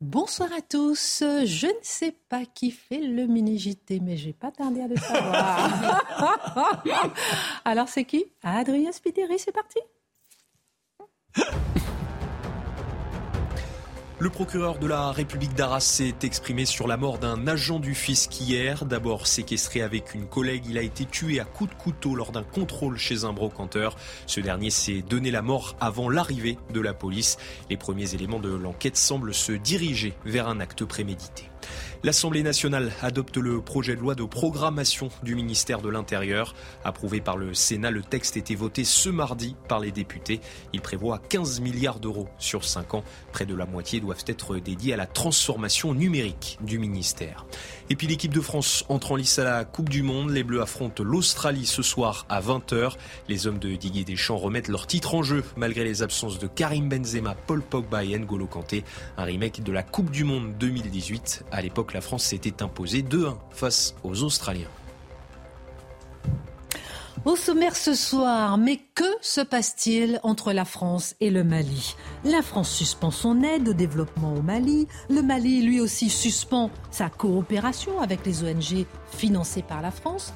[0.00, 1.22] Bonsoir à tous.
[1.44, 6.42] Je ne sais pas qui fait le mini-JT, mais j'ai pas tardé à le savoir.
[7.66, 8.24] Alors c'est qui?
[8.42, 9.78] Adrien Spiteri, c'est parti
[14.22, 18.38] Le procureur de la République d'Arras s'est exprimé sur la mort d'un agent du fisc
[18.38, 18.84] hier.
[18.84, 22.42] D'abord séquestré avec une collègue, il a été tué à coups de couteau lors d'un
[22.42, 23.96] contrôle chez un brocanteur.
[24.26, 27.38] Ce dernier s'est donné la mort avant l'arrivée de la police.
[27.70, 31.49] Les premiers éléments de l'enquête semblent se diriger vers un acte prémédité.
[32.02, 36.54] L'Assemblée nationale adopte le projet de loi de programmation du ministère de l'Intérieur.
[36.82, 40.40] Approuvé par le Sénat, le texte était voté ce mardi par les députés.
[40.72, 43.04] Il prévoit 15 milliards d'euros sur 5 ans.
[43.32, 47.44] Près de la moitié doivent être dédiés à la transformation numérique du ministère.
[47.92, 50.30] Et puis l'équipe de France entre en lice à la Coupe du Monde.
[50.30, 52.92] Les Bleus affrontent l'Australie ce soir à 20h.
[53.28, 56.88] Les hommes de Didier Deschamps remettent leur titre en jeu malgré les absences de Karim
[56.88, 58.84] Benzema, Paul Pogba et N'Golo Kanté.
[59.16, 61.46] Un remake de la Coupe du Monde 2018.
[61.50, 64.70] À l'époque, la France s'était imposée 2-1 face aux Australiens.
[67.26, 71.94] Au sommaire ce soir, mais que se passe-t-il entre la France et le Mali?
[72.24, 74.88] La France suspend son aide au développement au Mali.
[75.10, 80.32] Le Mali, lui aussi, suspend sa coopération avec les ONG financées par la France.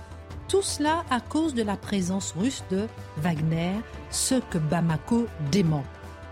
[0.46, 3.72] Tout cela à cause de la présence russe de Wagner,
[4.10, 5.84] ce que Bamako dément.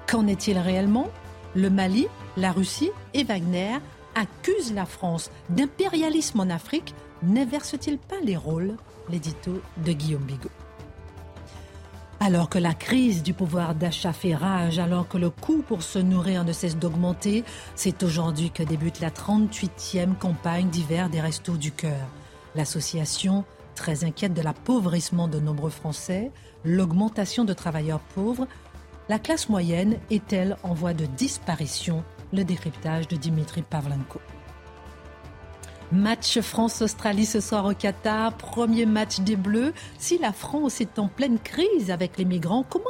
[0.06, 1.08] Qu'en est-il réellement?
[1.54, 3.78] Le Mali, la Russie et Wagner
[4.14, 6.94] accusent la France d'impérialisme en Afrique.
[7.22, 8.76] N'inverse-t-il pas les rôles?
[9.10, 10.50] L'édito de Guillaume Bigot.
[12.20, 15.98] Alors que la crise du pouvoir d'achat fait rage, alors que le coût pour se
[15.98, 17.42] nourrir ne cesse d'augmenter,
[17.74, 22.06] c'est aujourd'hui que débute la 38e campagne d'hiver des Restos du Cœur.
[22.54, 26.30] L'association, très inquiète de l'appauvrissement de nombreux Français,
[26.64, 28.46] l'augmentation de travailleurs pauvres,
[29.08, 32.04] la classe moyenne est-elle en voie de disparition?
[32.32, 34.20] Le décryptage de Dimitri Pavlenko.
[35.92, 39.74] Match France-Australie ce soir au Qatar, premier match des Bleus.
[39.98, 42.86] Si la France est en pleine crise avec les migrants, comment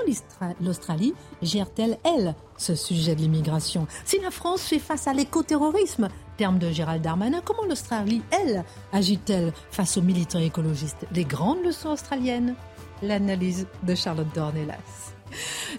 [0.61, 3.89] l'Australie gère-t-elle, elle, ce sujet de l'immigration?
[4.05, 9.53] Si la France fait face à l'écoterrorisme, terme de Gérald Darmanin, comment l'Australie, elle, agit-elle
[9.73, 11.05] face aux militants écologistes?
[11.13, 12.55] Les grandes leçons australiennes
[13.03, 14.77] L'analyse de Charlotte Dornelas.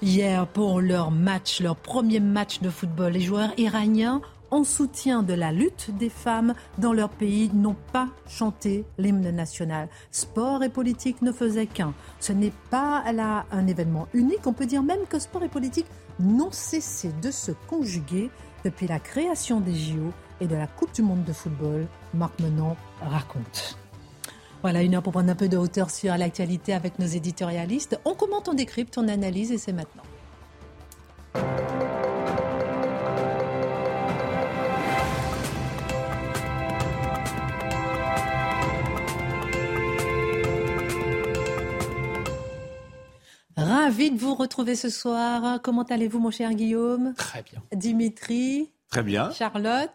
[0.01, 4.22] Hier, pour leur match, leur premier match de football, les joueurs iraniens
[4.53, 9.90] en soutien de la lutte des femmes dans leur pays, n'ont pas chanté l'hymne national.
[10.12, 11.96] Sport et politique ne faisaient qu'un.
[12.19, 14.46] Ce n'est pas là un événement unique.
[14.46, 15.88] On peut dire même que sport et politique
[16.19, 18.30] n'ont cessé de se conjuguer
[18.64, 21.88] depuis la création des JO et de la Coupe du Monde de football.
[22.14, 23.80] Marc Menon raconte.
[24.62, 28.00] Voilà, une heure pour prendre un peu de hauteur sur l'actualité avec nos éditorialistes.
[28.06, 30.03] On commente, on décrypte, on analyse et c'est maintenant.
[43.58, 45.59] Ravi de vous retrouver ce soir.
[45.62, 47.14] Comment allez-vous, mon cher Guillaume?
[47.16, 47.62] Très bien.
[47.74, 48.72] Dimitri?
[48.90, 49.31] Très bien.
[49.31, 49.91] Charlotte?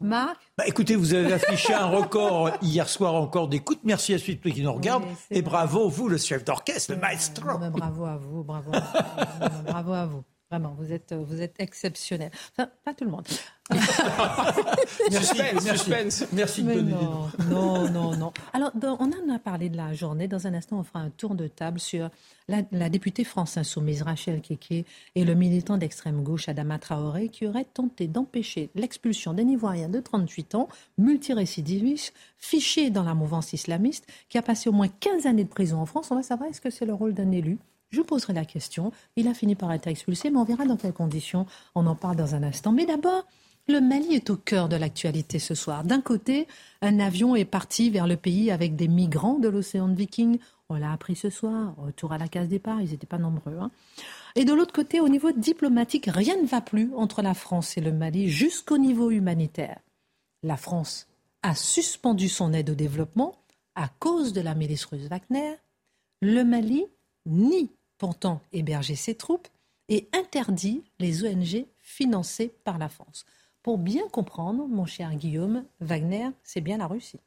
[0.00, 0.36] Marc?
[0.56, 3.78] Bah, Écoutez, vous avez affiché un record hier soir encore d'écoute.
[3.84, 5.04] Merci à ceux qui nous regardent.
[5.30, 7.44] et bravo, vous, le chef d'orchestre, le maestro.
[7.70, 9.62] bravo à vous, bravo à vous.
[9.64, 10.24] bravo à vous.
[10.50, 12.30] Vraiment, vous êtes, vous êtes exceptionnel.
[12.52, 13.26] Enfin, pas tout le monde.
[15.10, 16.24] suspense, suspense.
[16.32, 18.32] Merci de donner non, non, non, non.
[18.54, 20.26] Alors, on en a parlé de la journée.
[20.26, 22.08] Dans un instant, on fera un tour de table sur
[22.48, 27.66] la, députée France Insoumise, Rachel Keke, et le militant d'extrême gauche, Adama Traoré, qui aurait
[27.66, 34.38] tenté d'empêcher l'expulsion d'un Ivoirien de 38 ans, multirécidiviste, fiché dans la mouvance islamiste, qui
[34.38, 36.10] a passé au moins 15 années de prison en France.
[36.10, 37.58] On va savoir est-ce que c'est le rôle d'un élu
[37.90, 38.92] je poserai la question.
[39.16, 41.46] Il a fini par être expulsé, mais on verra dans quelles conditions.
[41.74, 42.72] On en parle dans un instant.
[42.72, 43.26] Mais d'abord,
[43.66, 45.84] le Mali est au cœur de l'actualité ce soir.
[45.84, 46.46] D'un côté,
[46.80, 50.38] un avion est parti vers le pays avec des migrants de l'océan Viking.
[50.70, 53.56] On l'a appris ce soir, retour à la case départ, ils n'étaient pas nombreux.
[53.58, 53.70] Hein.
[54.36, 57.80] Et de l'autre côté, au niveau diplomatique, rien ne va plus entre la France et
[57.80, 59.80] le Mali jusqu'au niveau humanitaire.
[60.42, 61.06] La France
[61.42, 63.36] a suspendu son aide au développement
[63.74, 65.54] à cause de la milice russe Wagner.
[66.20, 66.84] Le Mali
[67.26, 69.48] nie pourtant héberger ses troupes
[69.88, 73.24] et interdit les ONG financées par la France.
[73.62, 77.20] Pour bien comprendre, mon cher Guillaume, Wagner, c'est bien la Russie.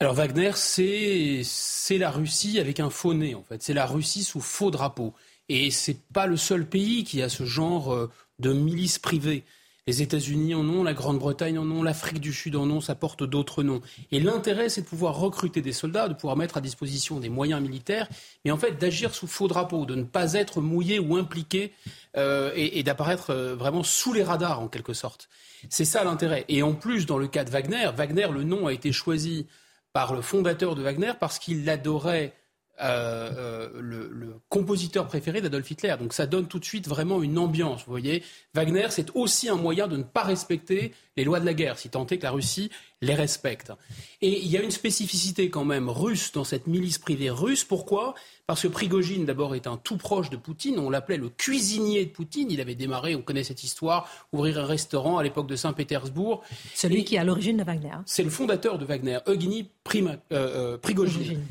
[0.00, 3.62] Alors Wagner, c'est la Russie avec un faux nez, en fait.
[3.62, 5.14] C'est la Russie sous faux drapeau.
[5.48, 9.44] Et c'est pas le seul pays qui a ce genre euh, de milice privée.
[9.88, 13.24] Les États-Unis en ont, la Grande-Bretagne en ont, l'Afrique du Sud en ont, ça porte
[13.24, 13.80] d'autres noms.
[14.12, 17.60] Et l'intérêt, c'est de pouvoir recruter des soldats, de pouvoir mettre à disposition des moyens
[17.60, 18.08] militaires,
[18.44, 21.72] mais en fait d'agir sous faux drapeau, de ne pas être mouillé ou impliqué
[22.16, 25.28] euh, et, d'apparaître euh, vraiment sous les radars en quelque sorte.
[25.68, 26.44] C'est ça l'intérêt.
[26.48, 29.48] Et en plus, dans le cas de Wagner, Wagner, le nom a été choisi
[29.92, 32.34] par le fondateur de Wagner parce qu'il adorait
[32.82, 35.94] euh, euh, le, compositeur préféré d'Adolf Hitler.
[35.98, 37.84] Donc ça donne tout de suite vraiment une ambiance.
[37.86, 38.22] Vous voyez,
[38.54, 41.90] Wagner, c'est aussi un moyen de ne pas respecter les lois de la guerre, si
[41.90, 42.70] tant est que la Russie
[43.00, 43.72] les respecte.
[44.20, 47.64] Et il y a une spécificité quand même russe dans cette milice privée russe.
[47.64, 48.14] Pourquoi?
[48.46, 50.78] Parce que Prigogine, d'abord, est un tout proche de Poutine.
[50.78, 52.50] On l'appelait le cuisinier de Poutine.
[52.50, 56.42] Il avait démarré, on connaît cette histoire, ouvrir un restaurant à l'époque de Saint-Pétersbourg.
[56.74, 57.96] Celui qui est à l'origine de Wagner.
[58.06, 59.68] C'est le fondateur de Wagner, Eugénie
[60.32, 61.42] euh, Prigogine.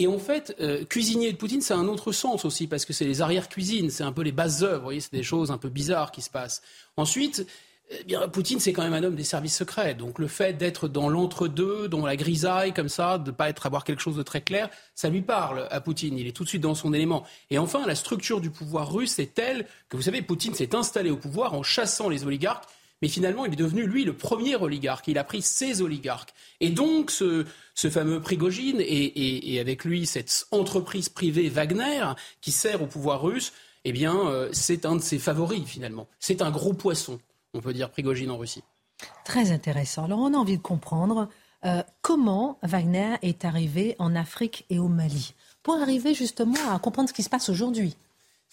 [0.00, 3.04] Et en fait, euh, cuisinier de Poutine, c'est un autre sens aussi, parce que c'est
[3.04, 5.68] les arrières-cuisines, c'est un peu les bases œuvres, vous voyez, c'est des choses un peu
[5.68, 6.62] bizarres qui se passent.
[6.96, 7.46] Ensuite,
[8.08, 9.94] eh Poutine, c'est quand même un homme des services secrets.
[9.94, 13.66] Donc le fait d'être dans l'entre-deux, dans la grisaille, comme ça, de ne pas être,
[13.66, 16.16] avoir quelque chose de très clair, ça lui parle à Poutine.
[16.16, 17.26] Il est tout de suite dans son élément.
[17.50, 21.10] Et enfin, la structure du pouvoir russe est telle que, vous savez, Poutine s'est installé
[21.10, 22.64] au pouvoir en chassant les oligarques
[23.02, 25.08] mais finalement, il est devenu, lui, le premier oligarque.
[25.08, 26.34] Il a pris ses oligarques.
[26.60, 32.04] Et donc, ce, fameux Prigogine et, avec lui cette entreprise privée Wagner
[32.40, 33.52] qui sert au pouvoir russe,
[33.84, 36.06] eh bien, euh, c'est un de ses favoris, finalement.
[36.18, 37.18] C'est un gros poisson,
[37.54, 38.62] on peut dire, Prigogine en Russie.
[39.24, 40.04] Très intéressant.
[40.04, 41.28] Alors, on a envie de comprendre
[41.64, 47.08] euh, comment Wagner est arrivé en Afrique et au Mali, pour arriver justement à comprendre
[47.08, 47.96] ce qui se passe aujourd'hui.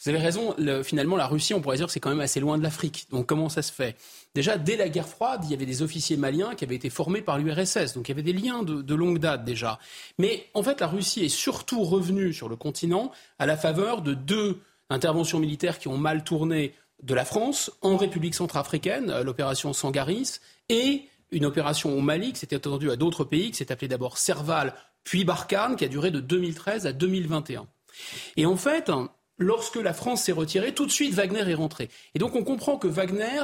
[0.03, 2.63] Vous avez raison, finalement, la Russie, on pourrait dire c'est quand même assez loin de
[2.63, 3.07] l'Afrique.
[3.09, 3.95] Donc comment ça se fait?
[4.35, 7.21] Déjà, dès la guerre froide, il y avait des officiers maliens qui avaient été formés
[7.21, 7.93] par l'URSS.
[7.95, 9.79] Donc il y avait des liens de, longue date déjà.
[10.19, 14.13] Mais en fait, la Russie est surtout revenue sur le continent à la faveur de
[14.13, 14.59] deux
[14.91, 20.39] interventions militaires qui ont mal tourné de la France en République centrafricaine, euh, l'opération Sangaris,
[20.69, 24.17] et une opération au Mali qui s'était étendue à d'autres pays, qui s'est appelée d'abord
[24.17, 24.73] Serval,
[25.03, 27.67] puis Barkhane, qui a duré de 2013 à 2021.
[28.35, 28.91] Et en fait,
[29.37, 31.89] lorsque la France s'est retirée, tout de suite Wagner est rentré.
[32.15, 33.43] Et donc on comprend que Wagner,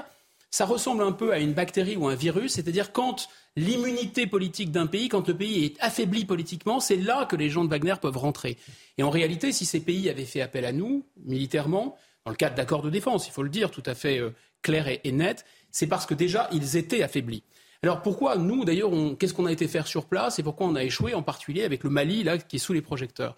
[0.51, 4.87] ça ressemble un peu à une bactérie ou un virus, c'est-à-dire quand l'immunité politique d'un
[4.87, 8.17] pays, quand le pays est affaibli politiquement, c'est là que les gens de Wagner peuvent
[8.17, 8.57] rentrer.
[8.97, 12.55] Et en réalité, si ces pays avaient fait appel à nous, militairement, dans le cadre
[12.55, 14.31] d'accords de défense, il faut le dire tout à fait euh,
[14.61, 17.43] clair et, net, c'est parce que déjà, ils étaient affaiblis.
[17.81, 20.83] Alors pourquoi nous, d'ailleurs, qu'est-ce qu'on a été faire sur place et pourquoi on a
[20.83, 23.35] échoué, en particulier avec le Mali, là, qui est sous les projecteurs?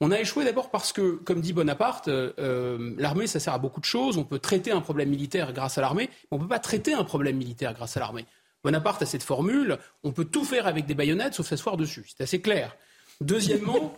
[0.00, 3.58] On a échoué d'abord parce que, comme dit Bonaparte, euh, euh, l'armée, ça sert à
[3.58, 4.16] beaucoup de choses.
[4.16, 6.94] On peut traiter un problème militaire grâce à l'armée, mais on ne peut pas traiter
[6.94, 8.24] un problème militaire grâce à l'armée.
[8.64, 12.04] Bonaparte a cette formule, on peut tout faire avec des baïonnettes sauf s'asseoir dessus.
[12.08, 12.76] C'est assez clair.
[13.20, 13.94] Deuxièmement,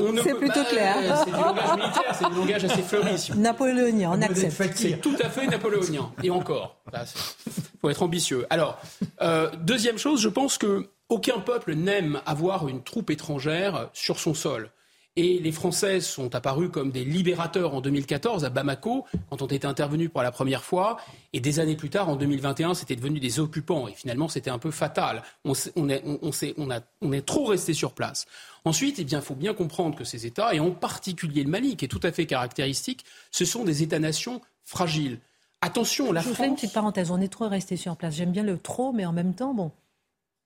[0.00, 0.96] on ne C'est plutôt clair.
[1.18, 3.30] C'est du langage militaire, c'est du langage assez fleuri.
[3.36, 4.76] Napoléonien, on accepte.
[4.76, 6.10] C'est tout à fait napoléonien.
[6.22, 7.50] Et encore, il
[7.80, 8.46] faut être ambitieux.
[8.48, 8.78] Alors,
[9.20, 14.32] euh, deuxième chose, je pense que aucun peuple n'aime avoir une troupe étrangère sur son
[14.32, 14.70] sol.
[15.16, 19.66] Et les Français sont apparus comme des libérateurs en 2014 à Bamako, quand on était
[19.66, 20.96] intervenu pour la première fois.
[21.32, 23.86] Et des années plus tard, en 2021, c'était devenu des occupants.
[23.86, 25.22] Et finalement, c'était un peu fatal.
[25.44, 25.54] On,
[25.88, 28.26] est, trop resté sur place.
[28.64, 31.84] Ensuite, eh il faut bien comprendre que ces États, et en particulier le Mali, qui
[31.84, 35.20] est tout à fait caractéristique, ce sont des États-nations fragiles.
[35.60, 36.38] Attention, la Je France.
[36.38, 37.12] fais une petite parenthèse.
[37.12, 38.16] On est trop resté sur place.
[38.16, 39.70] J'aime bien le trop, mais en même temps, bon,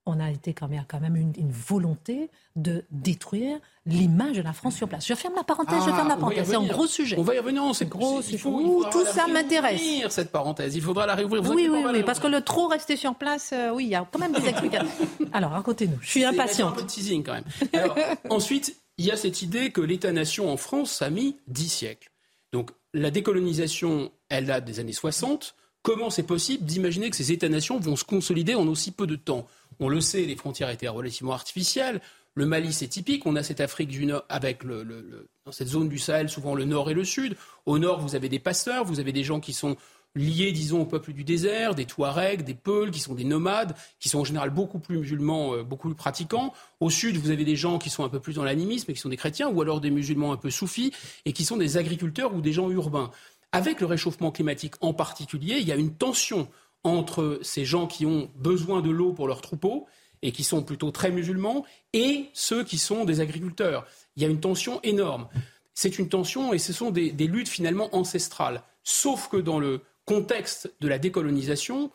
[0.08, 4.74] on a été quand même, quand même une, volonté de détruire l'image de la France
[4.74, 5.06] sur place.
[5.06, 6.48] Je ferme la parenthèse, je ferme la ah, parenthèse.
[6.48, 7.16] C'est un gros sujet.
[7.18, 7.62] On va y revenir.
[7.74, 8.38] C'est gros sujet.
[8.38, 9.80] tout ça m'intéresse.
[10.08, 11.42] Cette parenthèse, il faudra la réouvrir.
[11.50, 14.06] oui, oui, oui, parce que le trop rester sur place, euh, oui, il y a
[14.10, 14.88] quand même des explications.
[15.32, 15.98] Alors, racontez-nous.
[16.00, 16.72] Je suis impatiente.
[16.72, 17.44] Un peu de teasing quand même.
[18.30, 22.10] ensuite, il y a cette idée que l'État-nation en France, a mis dix siècles.
[22.52, 25.54] Donc, la décolonisation, elle date des années 60.
[25.82, 29.46] Comment c'est possible d'imaginer que ces États-nations vont se consolider en aussi peu de temps?
[29.80, 32.00] On le sait, les frontières étaient relativement artificielles.
[32.34, 33.26] Le Mali, c'est typique.
[33.26, 36.90] On a cette Afrique du Nord avec dans cette zone du Sahel, souvent le Nord
[36.90, 37.36] et le Sud.
[37.66, 39.76] Au Nord, vous avez des pasteurs, vous avez des gens qui sont
[40.14, 44.08] liés, disons, au peuple du désert, des Touaregs, des Peuls, qui sont des nomades, qui
[44.08, 46.52] sont en général beaucoup plus musulmans, euh, beaucoup plus pratiquants.
[46.80, 49.00] Au sud, vous avez des gens qui sont un peu plus dans l'animisme et qui
[49.00, 50.92] sont des chrétiens, ou alors des musulmans un peu soufis,
[51.24, 53.10] et qui sont des agriculteurs ou des gens urbains.
[53.52, 56.48] Avec le réchauffement climatique en particulier, il y a une tension
[56.88, 59.86] entre ces gens qui ont besoin de l'eau pour leurs troupeaux
[60.22, 63.86] et qui sont plutôt très musulmans et ceux qui sont des agriculteurs.
[64.16, 65.28] Il y a une tension énorme.
[65.74, 68.62] c'est une tension et ce sont des, luttes finalement ancestrales.
[68.82, 71.90] Sauf que dans le contexte de la décolonisation,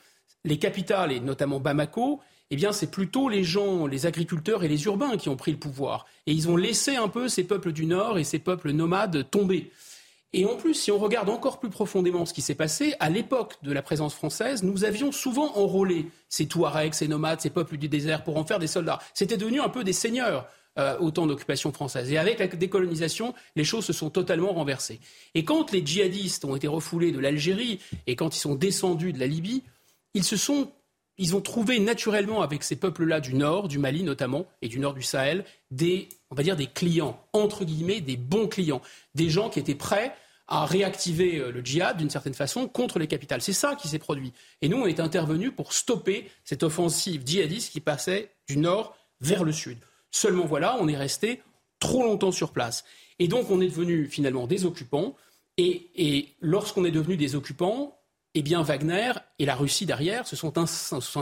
[0.46, 4.86] les capitales, et notamment Bamako, eh bien, c'est plutôt les gens, les agriculteurs et les
[4.86, 6.06] urbains qui ont pris le pouvoir.
[6.28, 9.72] Et ils ont laissé un peu ces peuples du Nord et ces peuples nomades tomber.
[10.36, 13.58] Et en plus, si on regarde encore plus profondément ce qui s'est passé, à l'époque
[13.62, 17.88] de la présence française, nous avions souvent enrôlé ces Touaregs, ces nomades, ces peuples du
[17.88, 19.00] désert pour en faire des soldats.
[19.14, 20.48] C'était devenu un peu des seigneurs
[20.80, 22.12] euh, au temps d'occupation française.
[22.12, 25.00] Et avec la décolonisation, les choses se sont totalement renversées.
[25.36, 29.20] Et quand les djihadistes ont été refoulés de l'Algérie et quand ils sont descendus de
[29.20, 29.62] la Libye,
[30.16, 30.72] ils se sont
[31.20, 34.96] ils ont trouvé naturellement avec ces peuples-là du nord, du Mali notamment, et du nord
[34.96, 38.82] du Sahel, des, on va dire, des clients, entre guillemets, des bons clients,
[39.14, 40.16] des gens qui étaient prêts
[40.48, 43.42] à réactiver euh, le djihad d'une certaine façon contre les capitales.
[43.42, 44.34] C'est ça qui s'est produit.
[44.62, 49.44] Et nous, on est intervenus pour stopper cette offensive djihadiste qui passait du nord vers
[49.44, 49.78] le sud.
[50.12, 51.42] Seulement voilà, on est resté
[51.80, 52.84] trop longtemps sur place.
[53.20, 55.16] Et donc, on est devenu finalement des occupants.
[55.58, 57.98] Et, lorsqu'on est devenu des occupants,
[58.34, 60.58] eh bien Wagner et la Russie derrière se sont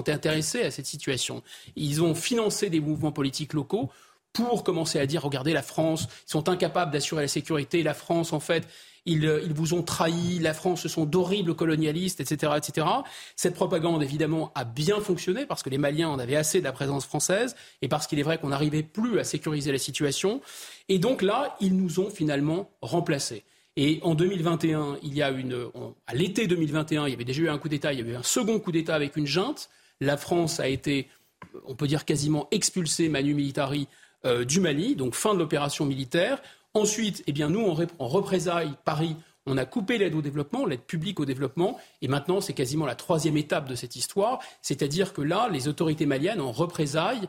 [0.09, 1.43] intéressés à cette situation.
[1.75, 3.91] Ils ont financé des mouvements politiques locaux
[4.33, 8.31] pour commencer à dire regardez la France, ils sont incapables d'assurer la sécurité, la France
[8.31, 8.65] en fait,
[9.05, 12.87] ils, euh, ils, vous ont trahi, la France ce sont d'horribles colonialistes, etc., etc.
[13.35, 16.71] Cette propagande évidemment a bien fonctionné parce que les Maliens en avaient assez de la
[16.71, 20.41] présence française et parce qu'il est vrai qu'on n'arrivait plus à sécuriser la situation.
[20.89, 23.43] Et donc là, ils nous ont finalement remplacés.
[23.77, 25.69] Et en 2021, il y a une,
[26.05, 28.17] à l'été 2021, il y avait déjà eu un coup d'État, il y avait eu
[28.17, 29.69] un second coup d'État avec une junte.
[30.01, 31.07] La France a été,
[31.65, 33.87] on peut dire quasiment expulsée manu militari
[34.25, 36.41] euh, du Mali, donc fin de l'opération militaire.
[36.73, 41.19] Ensuite, eh bien, nous, en, représailles, Paris, on a coupé l'aide au développement, l'aide publique
[41.19, 45.49] au développement, et maintenant c'est quasiment la troisième étape de cette histoire, c'est-à-dire que là,
[45.51, 47.27] les autorités maliennes, en représailles,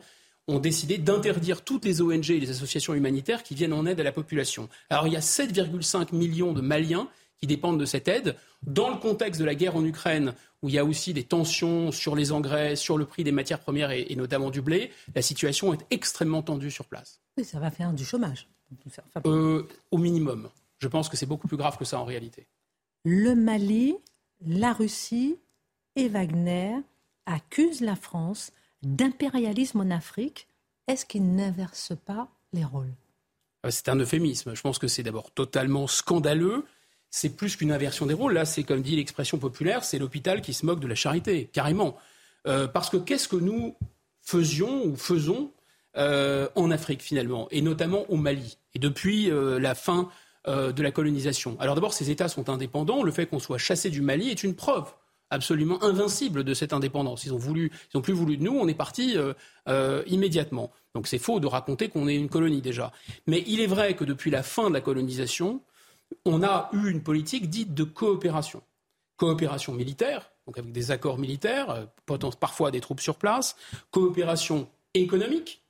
[0.49, 4.05] ont décidé d'interdire toutes les ONG et les associations humanitaires qui viennent en aide à
[4.05, 4.69] la population.
[4.91, 7.09] Alors il y a 7,5 millions de Maliens
[7.41, 8.37] qui dépendent de cette aide.
[8.63, 11.93] Dans le contexte de la guerre en Ukraine, où il y a aussi des tensions
[11.93, 15.75] sur les engrais, sur le prix des matières premières et, notamment du blé, la situation
[15.75, 17.21] est extrêmement tendue sur place.
[17.37, 18.49] Oui, ça va faire du chômage.
[19.27, 20.49] Euh, au minimum.
[20.79, 22.47] Je pense que c'est beaucoup plus grave que ça en réalité.
[23.05, 23.97] Le Mali,
[24.47, 25.37] la Russie
[25.97, 26.77] et Wagner
[27.27, 28.53] accusent la France
[28.83, 30.49] d'impérialisme en Afrique,
[30.89, 32.93] est-ce qu'il n'inverse pas les rôles?
[33.65, 34.55] Euh, C'est un euphémisme.
[34.55, 36.65] Je pense que c'est d'abord totalement scandaleux.
[37.13, 38.33] C'est plus qu'une inversion des rôles.
[38.33, 41.97] Là, c'est comme dit l'expression populaire, c'est l'hôpital qui se moque de la charité, carrément.
[42.49, 43.77] Euh, parce que qu'est-ce que nous
[44.21, 45.53] faisions ou faisons
[45.97, 50.09] euh, en Afrique finalement, et notamment au Mali, et depuis la fin
[50.49, 51.57] de la colonisation?
[51.61, 53.05] Alors d'abord, ces États sont indépendants.
[53.05, 54.93] Le fait qu'on soit chassé du Mali est une preuve
[55.33, 57.25] absolument invincible de cette indépendance.
[57.25, 59.33] Ils ont voulu, ils plus voulu de nous, on est parti euh,
[59.69, 60.71] euh, immédiatement.
[60.95, 62.93] Donc c'est faux de raconter qu'on est une colonie déjà.
[63.27, 65.63] Mais il est vrai que depuis la fin de la colonisation,
[66.25, 68.63] on a eu une politique dite de coopération.
[69.17, 71.87] Coopération militaire, donc avec des accords militaires, euh,
[72.41, 73.57] parfois des troupes sur place,
[73.91, 75.63] coopération économique,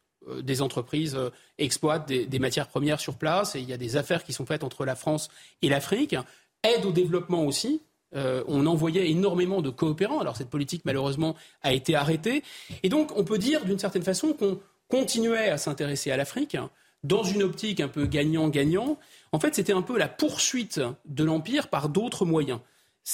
[0.42, 1.18] des entreprises
[1.58, 4.62] exploitent des, matières premières sur place et il y a des affaires qui sont faites
[4.62, 5.28] entre la France
[5.62, 6.14] et l'Afrique.
[6.62, 7.82] Aide au développement aussi,
[8.14, 10.20] euh, on envoyait énormément de coopérants.
[10.20, 12.42] Alors cette politique, malheureusement, a été arrêtée.
[12.82, 16.70] Et donc, on peut dire d'une certaine façon qu'on continuait à s'intéresser à l'Afrique hein,
[17.02, 18.98] dans une optique un peu gagnant-gagnant.
[19.32, 22.60] En fait, c'était un peu la poursuite de l'Empire par d'autres moyens.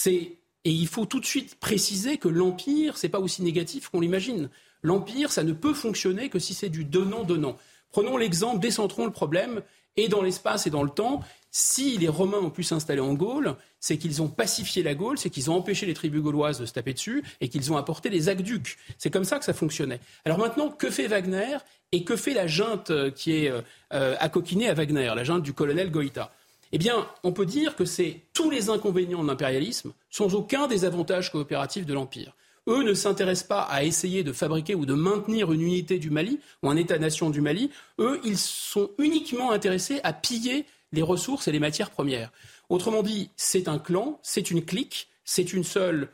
[0.07, 4.50] et il faut tout de suite préciser que l'Empire, n'est pas aussi négatif qu'on l'imagine.
[4.83, 7.57] L'Empire, ça ne peut fonctionner que si c'est du donnant-donnant.
[7.90, 9.62] Prenons l'exemple, décentrons le problème,
[9.97, 13.56] et dans l'espace et dans le temps, si les Romains ont pu s'installer en Gaule,
[13.80, 16.72] c'est qu'ils ont pacifié la Gaule, c'est qu'ils ont empêché les tribus gauloises de se
[16.72, 18.76] taper dessus et qu'ils ont apporté les aqueducs.
[18.98, 20.00] C'est comme ça que ça fonctionnait.
[20.24, 21.58] Alors maintenant, que fait Wagner
[21.92, 23.62] et que fait la junte euh, qui est euh,
[23.94, 26.32] euh, accoquinée à Wagner, la junte du colonel Goïta?
[26.70, 30.84] Eh bien, on peut dire que c'est tous les inconvénients de l'impérialisme sans aucun des
[30.84, 32.34] avantages coopératifs de l'Empire.
[32.68, 36.38] Eux ne s'intéressent pas à essayer de fabriquer ou de maintenir une unité du Mali
[36.62, 37.70] ou un État-nation du Mali.
[37.98, 42.33] Eux, ils sont uniquement intéressés à piller les ressources et les matières premières.
[42.68, 46.09] Autrement dit, c'est un clan, c'est une clique, c'est une seule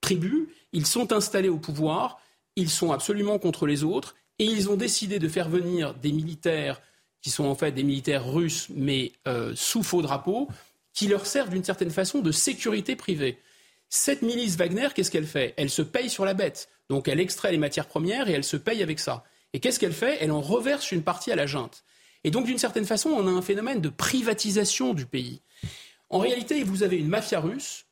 [0.00, 2.20] tribu, ils sont installés au pouvoir,
[2.56, 6.80] ils sont absolument contre les autres, et ils ont décidé de faire venir des militaires
[7.20, 10.48] qui sont en fait des militaires russes, mais euh, sous faux drapeau,
[10.94, 13.38] qui leur servent d'une certaine façon de sécurité privée.
[13.88, 15.52] Cette milice Wagner, qu'est-ce qu'elle fait?
[15.56, 16.68] Elle se paye sur la bête.
[16.88, 19.24] Donc elle extrait les matières premières et elle se paye avec ça.
[19.52, 20.18] Et qu'est-ce qu'elle fait?
[20.20, 21.84] Elle en reverse une partie à la junte.
[22.24, 25.40] Et donc, d'une certaine façon, on a un phénomène de privatisation du pays.
[26.10, 27.86] En réalité, vous avez une mafia russe,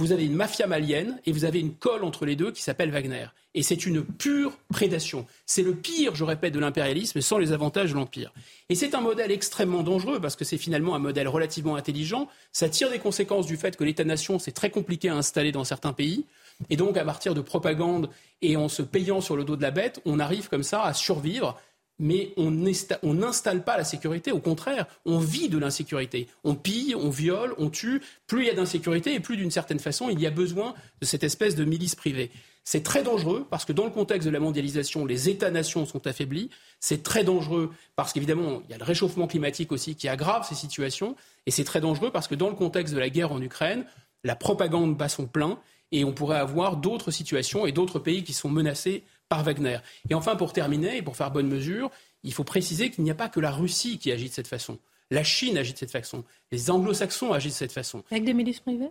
[0.00, 2.90] vous avez une mafia malienne et vous avez une colle entre les deux qui s'appelle
[2.90, 3.26] Wagner.
[3.52, 5.26] Et c'est une pure prédation.
[5.44, 8.32] C'est le pire, je répète, de l'impérialisme sans les avantages de l'empire.
[8.70, 12.28] Et c'est un modèle extrêmement dangereux parce que c'est finalement un modèle relativement intelligent.
[12.50, 15.92] Ça tire des conséquences du fait que l'État-nation, c'est très compliqué à installer dans certains
[15.92, 16.24] pays.
[16.70, 18.08] Et donc, à partir de propagande
[18.40, 20.94] et en se payant sur le dos de la bête, on arrive comme ça à
[20.94, 21.60] survivre
[22.00, 24.32] mais on n'installe pas la sécurité.
[24.32, 26.26] Au contraire, on vit de l'insécurité.
[26.42, 28.00] On pille, on viole, on tue.
[28.26, 31.06] Plus il y a d'insécurité et plus d'une certaine façon, il y a besoin de
[31.06, 32.30] cette espèce de milice privée.
[32.64, 36.50] C'est très dangereux parce que dans le contexte de la mondialisation, les États-nations sont affaiblis.
[36.78, 40.54] C'est très dangereux parce qu'évidemment, il y a le réchauffement climatique aussi qui aggrave ces
[40.54, 41.16] situations.
[41.46, 43.84] Et c'est très dangereux parce que dans le contexte de la guerre en Ukraine,
[44.24, 45.58] la propagande bat son plein
[45.92, 49.78] et on pourrait avoir d'autres situations et d'autres pays qui sont menacés par Wagner.
[50.10, 51.90] Et enfin, pour terminer, et pour faire bonne mesure,
[52.24, 54.78] il faut préciser qu'il n'y a pas que la Russie qui agit de cette façon.
[55.10, 56.24] La Chine agit de cette façon.
[56.52, 58.04] Les anglo-saxons agissent de cette façon.
[58.10, 58.90] Avec des milices privées?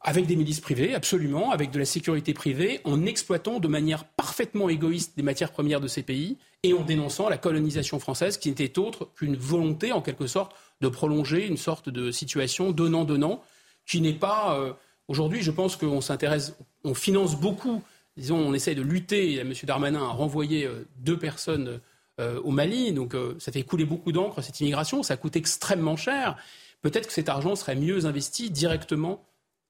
[0.00, 4.68] Avec des milices privées, absolument, avec de la sécurité privée, en exploitant de manière parfaitement
[4.68, 8.78] égoïste des matières premières de ces pays et en dénonçant la colonisation française qui n'était
[8.78, 13.42] autre qu'une volonté, en quelque sorte, de prolonger une sorte de situation donnant-donnant
[13.86, 14.58] qui n'est pas.
[14.58, 14.72] Euh,
[15.06, 17.82] aujourd'hui, je pense qu'on s'intéresse, on finance beaucoup
[18.16, 19.52] disons, on essaye de lutter, M.
[19.64, 21.80] Darmanin a renvoyé euh, deux personnes
[22.20, 25.96] euh, au Mali, donc euh, ça fait couler beaucoup d'encre, cette immigration, ça coûte extrêmement
[25.96, 26.36] cher.
[26.82, 29.24] Peut-être que cet argent serait mieux investi directement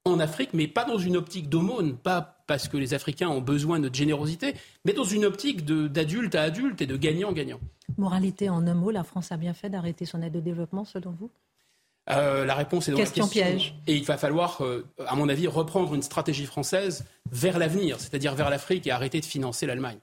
[0.04, 3.80] en Afrique, mais pas dans une optique d'aumône, pas parce que les Africains ont besoin
[3.80, 7.58] de générosité, mais dans une optique d'adulte à adulte et de gagnant-gagnant.
[7.98, 11.10] Moralité en un mot, la France a bien fait d'arrêter son aide au développement, selon
[11.10, 11.30] vous?
[12.10, 13.74] Euh, la réponse est dans question la question piège.
[13.86, 18.34] Et il va falloir, euh, à mon avis, reprendre une stratégie française vers l'avenir, c'est-à-dire
[18.34, 19.98] vers l'Afrique et arrêter de financer l'Allemagne.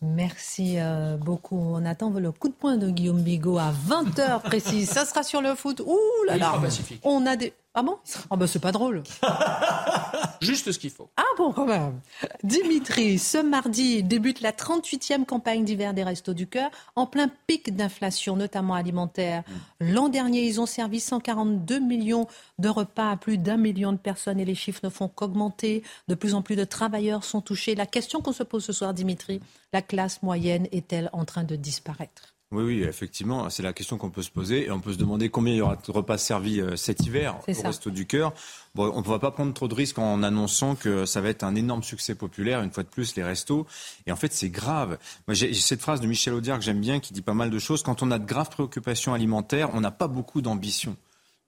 [0.00, 1.58] Merci euh, beaucoup.
[1.58, 4.88] On attend le coup de poing de Guillaume Bigot à 20h précise.
[4.88, 5.80] Ça sera sur le foot.
[5.84, 6.60] Ouh là là.
[7.02, 7.52] On a des.
[7.74, 7.96] Ah bon?
[8.30, 9.02] Ah ben c'est pas drôle.
[10.40, 11.08] Juste ce qu'il faut.
[11.16, 12.00] Ah bon quand même.
[12.42, 17.74] Dimitri, ce mardi débute la 38e campagne d'hiver des Restos du Cœur en plein pic
[17.74, 19.42] d'inflation, notamment alimentaire.
[19.80, 22.26] L'an dernier, ils ont servi 142 millions
[22.58, 25.82] de repas à plus d'un million de personnes et les chiffres ne font qu'augmenter.
[26.08, 27.74] De plus en plus de travailleurs sont touchés.
[27.74, 29.40] La question qu'on se pose ce soir, Dimitri,
[29.72, 32.37] la classe moyenne est-elle en train de disparaître?
[32.50, 34.66] Oui, oui, effectivement, c'est la question qu'on peut se poser.
[34.66, 37.38] Et on peut se demander combien il y aura de repas servis euh, cet hiver
[37.46, 38.32] au Resto du Cœur.
[38.74, 41.44] Bon, on ne va pas prendre trop de risques en annonçant que ça va être
[41.44, 43.66] un énorme succès populaire, une fois de plus, les restos.
[44.06, 44.98] Et en fait, c'est grave.
[45.26, 47.58] Moi, j'ai cette phrase de Michel Audiard que j'aime bien, qui dit pas mal de
[47.58, 47.82] choses.
[47.82, 50.96] Quand on a de graves préoccupations alimentaires, on n'a pas beaucoup d'ambition.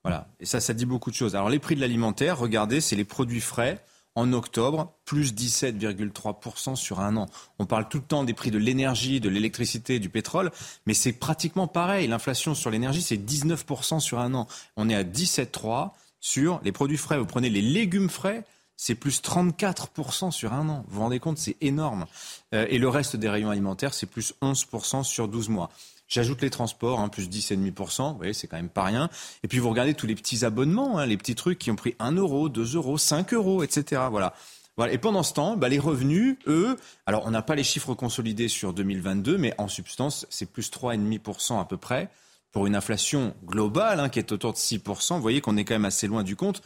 [0.04, 0.28] Voilà.
[0.38, 1.34] Et ça, ça dit beaucoup de choses.
[1.34, 3.82] Alors, les prix de l'alimentaire, regardez, c'est les produits frais
[4.16, 7.26] en octobre, plus 17,3% sur un an.
[7.58, 10.50] On parle tout le temps des prix de l'énergie, de l'électricité, du pétrole,
[10.86, 12.08] mais c'est pratiquement pareil.
[12.08, 14.48] L'inflation sur l'énergie, c'est 19% sur un an.
[14.76, 17.18] On est à 17,3% sur les produits frais.
[17.18, 18.44] Vous prenez les légumes frais,
[18.76, 20.84] c'est plus 34% sur un an.
[20.88, 22.06] Vous vous rendez compte, c'est énorme.
[22.54, 25.70] Euh, et le reste des rayons alimentaires, c'est plus 11% sur 12 mois.
[26.10, 28.10] J'ajoute les transports, hein, plus 10,5%.
[28.10, 29.08] Vous voyez, c'est quand même pas rien.
[29.44, 31.94] Et puis vous regardez tous les petits abonnements, hein, les petits trucs qui ont pris
[32.00, 34.02] 1 euro, 2 euros, 5 euros, etc.
[34.10, 34.34] Voilà.
[34.76, 34.92] Voilà.
[34.92, 38.48] Et pendant ce temps, bah, les revenus, eux, alors on n'a pas les chiffres consolidés
[38.48, 42.08] sur 2022, mais en substance, c'est plus 3,5% à peu près
[42.50, 45.14] pour une inflation globale hein, qui est autour de 6%.
[45.14, 46.60] Vous voyez qu'on est quand même assez loin du compte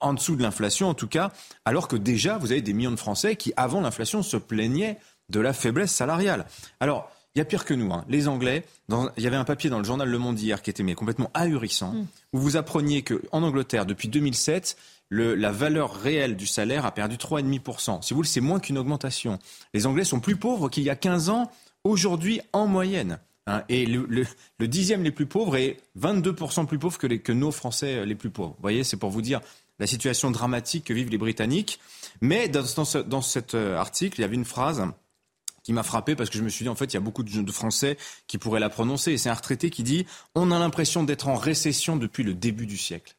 [0.00, 1.30] en dessous de l'inflation en tout cas,
[1.64, 5.40] alors que déjà vous avez des millions de Français qui, avant l'inflation, se plaignaient de
[5.40, 6.46] la faiblesse salariale.
[6.80, 7.92] Alors, il y a pire que nous.
[7.92, 8.04] Hein.
[8.08, 10.82] Les Anglais, il y avait un papier dans le journal Le Monde hier qui était
[10.82, 12.06] mais, complètement ahurissant, mm.
[12.32, 14.76] où vous appreniez qu'en Angleterre, depuis 2007,
[15.08, 18.02] le, la valeur réelle du salaire a perdu 3,5%.
[18.02, 19.38] Si vous voulez, c'est moins qu'une augmentation.
[19.74, 21.50] Les Anglais sont plus pauvres qu'il y a 15 ans,
[21.84, 23.18] aujourd'hui en moyenne.
[23.46, 23.62] Hein.
[23.68, 24.06] et le,
[24.58, 28.04] le, dixième les plus pauvres est 22% plus pauvre que, les, que nos Français euh,
[28.04, 28.50] les plus pauvres.
[28.50, 29.40] Vous voyez, c'est pour vous dire
[29.78, 31.80] la situation dramatique que vivent les Britanniques.
[32.20, 34.82] Mais dans, dans, ce, dans cet euh, article, il y avait une phrase
[35.62, 37.22] qui m'a frappé parce que je me suis dit en fait il y a beaucoup
[37.22, 37.96] de Français
[38.26, 41.34] qui pourraient la prononcer et c'est un retraité qui dit on a l'impression d'être en
[41.34, 43.14] récession depuis le début du siècle.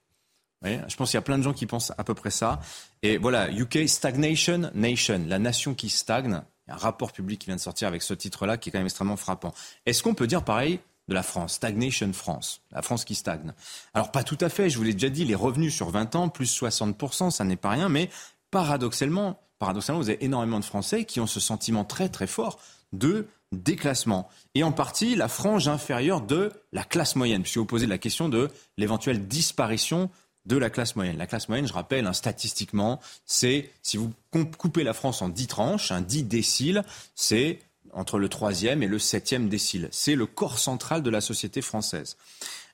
[0.64, 2.60] je pense qu'il y a plein de gens qui pensent à peu près ça.
[3.04, 6.42] Et voilà, UK Stagnation Nation, la nation qui stagne.
[6.68, 8.72] Il y a un rapport public qui vient de sortir avec ce titre-là qui est
[8.72, 9.54] quand même extrêmement frappant.
[9.86, 13.54] Est-ce qu'on peut dire pareil de la France, Stagnation France, la France qui stagne?
[13.94, 16.30] Alors pas tout à fait, je vous l'ai déjà dit, les revenus sur 20 ans,
[16.30, 18.10] plus 60%, ça n'est pas rien, mais
[18.52, 22.60] paradoxalement, paradoxalement, vous avez énormément de Français qui ont ce sentiment très très fort
[22.94, 24.28] de déclassement.
[24.56, 28.28] Et en partie, la frange inférieure de la classe moyenne, puisque vous posez la question
[28.28, 30.10] de l'éventuelle disparition
[30.48, 31.16] de la classe moyenne.
[31.20, 34.12] La classe moyenne, je rappelle, hein, statistiquement, c'est, si vous
[34.58, 37.60] coupez la France en dix tranches, un dix déciles, c'est
[37.94, 39.90] entre le troisième et le septième décile.
[39.92, 42.18] C'est le corps central de la société française.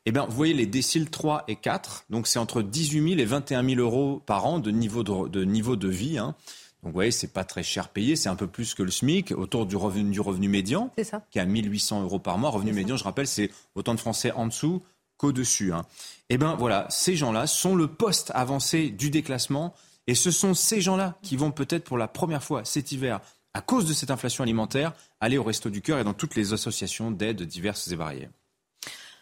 [0.06, 3.26] eh bien, vous voyez les déciles 3 et 4, donc c'est entre 18 000 et
[3.26, 6.18] 21 000 euros par an de niveau de, de niveau de vie.
[6.18, 6.34] Hein.
[6.84, 9.32] Donc, vous voyez, c'est pas très cher payé, c'est un peu plus que le SMIC,
[9.32, 11.26] autour du revenu, du revenu médian, ça.
[11.32, 12.50] qui est à 1800 euros par mois.
[12.50, 14.84] Revenu médian, je rappelle, c'est autant de Français en dessous
[15.18, 15.74] qu'au-dessus.
[15.74, 15.86] Hein.
[16.30, 19.74] Eh bien, voilà, ces gens-là sont le poste avancé du déclassement,
[20.06, 23.20] et ce sont ces gens-là qui vont peut-être pour la première fois cet hiver,
[23.54, 26.54] à cause de cette inflation alimentaire, aller au Resto du Cœur et dans toutes les
[26.54, 28.30] associations d'aide diverses et variées.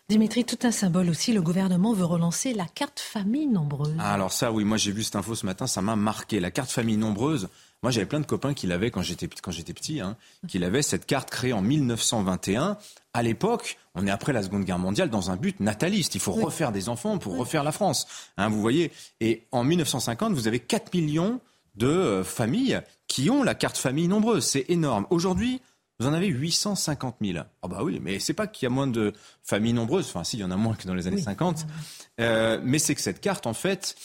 [0.08, 3.96] Dimitri, tout un symbole aussi, le gouvernement veut relancer la carte famille nombreuse.
[3.98, 6.40] Ah, alors ça, oui, moi j'ai vu cette info ce matin, ça m'a marqué.
[6.40, 7.50] La carte famille nombreuse,
[7.82, 10.16] moi j'avais plein de copains qui l'avaient quand j'étais quand j'étais petit, hein,
[10.48, 12.78] qui l'avaient cette carte créée en 1921.
[13.16, 16.14] À l'époque, on est après la Seconde Guerre mondiale dans un but nataliste.
[16.14, 18.06] Il faut refaire des enfants pour refaire la France.
[18.38, 18.92] Hein, vous voyez.
[19.22, 21.42] Et en 1950, vous avez 4 millions
[21.78, 24.46] de euh, familles qui ont la carte famille nombreuse.
[24.46, 25.08] C'est énorme.
[25.10, 25.62] Aujourd'hui,
[26.00, 27.40] vous en avez 850 000.
[27.62, 30.08] Ah bah oui, mais c'est pas qu'il y a moins de familles nombreuses.
[30.08, 31.66] Enfin, si, il y en a moins que dans les années 50.
[32.20, 33.96] Euh, mais c'est que cette carte, en fait,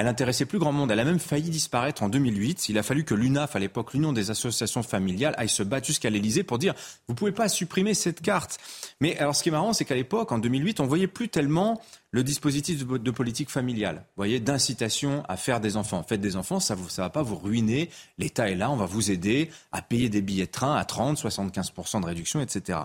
[0.00, 0.90] elle intéressait plus grand monde.
[0.90, 2.70] Elle a même failli disparaître en 2008.
[2.70, 6.08] Il a fallu que l'UNAF, à l'époque, l'Union des associations familiales, aille se battre jusqu'à
[6.08, 6.72] l'Elysée pour dire
[7.06, 8.58] vous pouvez pas supprimer cette carte.
[9.02, 11.82] Mais alors, ce qui est marrant, c'est qu'à l'époque, en 2008, on voyait plus tellement
[12.12, 16.02] le dispositif de, politique familiale, vous voyez, d'incitation à faire des enfants.
[16.02, 17.90] Faites des enfants, ça ne va pas vous ruiner.
[18.16, 21.18] L'État est là, on va vous aider à payer des billets de train à 30,
[21.18, 22.78] 75% de réduction, etc.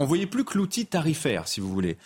[0.00, 1.90] On voyait plus que l'outil tarifaire, si vous voulez.
[1.90, 1.96] Et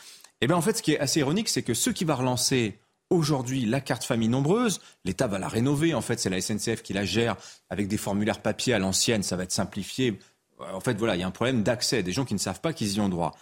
[0.42, 2.78] eh bien, en fait, ce qui est assez ironique, c'est que ceux qui va relancer
[3.10, 5.94] Aujourd'hui, la carte famille nombreuse, l'État va la rénover.
[5.94, 7.36] En fait, c'est la SNCF qui la gère
[7.68, 9.24] avec des formulaires papier à l'ancienne.
[9.24, 10.20] Ça va être simplifié.
[10.60, 12.04] Euh, en fait, voilà, il y a un problème d'accès.
[12.04, 13.36] Des gens qui ne savent pas qu'ils y ont droit.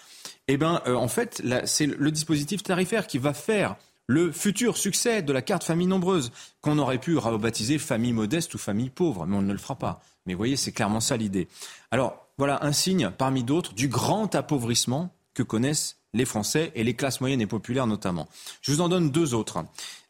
[0.48, 3.76] Eh bien, euh, en fait, c'est le dispositif tarifaire qui va faire
[4.06, 8.58] le futur succès de la carte famille nombreuse, qu'on aurait pu rebaptiser famille modeste ou
[8.58, 10.00] famille pauvre, mais on ne le fera pas.
[10.24, 11.46] Mais vous voyez, c'est clairement ça l'idée.
[11.90, 16.94] Alors, voilà un signe, parmi d'autres, du grand appauvrissement que connaissent les Français et les
[16.94, 18.28] classes moyennes et populaires notamment.
[18.62, 19.64] Je vous en donne deux autres.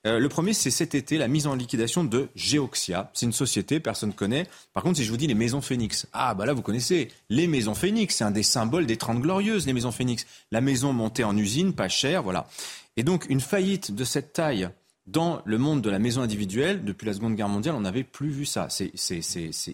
[0.06, 3.10] Euh, le premier, c'est cet été la mise en liquidation de Geoxia.
[3.14, 4.46] C'est une société, personne ne connaît.
[4.72, 7.46] Par contre, si je vous dis les maisons Phoenix, ah bah là vous connaissez les
[7.46, 10.26] maisons Phoenix, c'est un des symboles des Trente Glorieuses, les maisons Phoenix.
[10.52, 12.48] La maison montée en usine, pas chère, voilà.
[12.96, 14.70] Et donc une faillite de cette taille
[15.08, 18.28] dans le monde de la maison individuelle, depuis la Seconde Guerre mondiale, on n'avait plus
[18.28, 18.68] vu ça.
[18.68, 18.92] C'est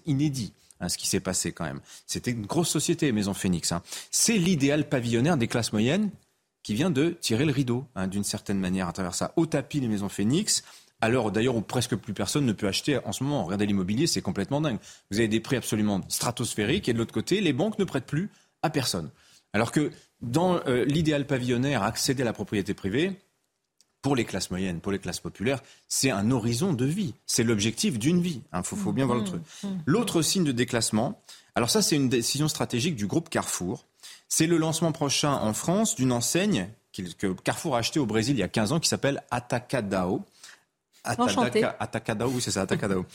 [0.06, 0.52] inédit.
[0.84, 1.80] Hein, ce qui s'est passé quand même.
[2.06, 3.72] C'était une grosse société, Maison Phoenix.
[3.72, 3.82] Hein.
[4.10, 6.10] C'est l'idéal pavillonnaire des classes moyennes
[6.62, 9.32] qui vient de tirer le rideau, hein, d'une certaine manière, à travers ça.
[9.36, 10.62] Au tapis, les Maisons Phoenix.
[11.00, 13.44] Alors d'ailleurs où presque plus personne ne peut acheter en ce moment.
[13.44, 14.78] Regardez l'immobilier, c'est complètement dingue.
[15.10, 18.30] Vous avez des prix absolument stratosphériques et de l'autre côté, les banques ne prêtent plus
[18.62, 19.10] à personne.
[19.52, 19.90] Alors que
[20.22, 23.18] dans euh, l'idéal pavillonnaire, accéder à la propriété privée,
[24.04, 27.14] pour les classes moyennes, pour les classes populaires, c'est un horizon de vie.
[27.24, 28.42] C'est l'objectif d'une vie.
[28.52, 29.40] Il hein, faut, bien voir le mmh, truc.
[29.40, 29.82] Mmh, mmh.
[29.86, 31.22] L'autre signe de déclassement,
[31.54, 33.86] alors ça c'est une décision stratégique du groupe Carrefour.
[34.28, 38.40] C'est le lancement prochain en France d'une enseigne que Carrefour a achetée au Brésil il
[38.40, 40.22] y a 15 ans qui s'appelle Atacadao.
[41.02, 43.06] Atacadao, oui c'est ça, Atacadao.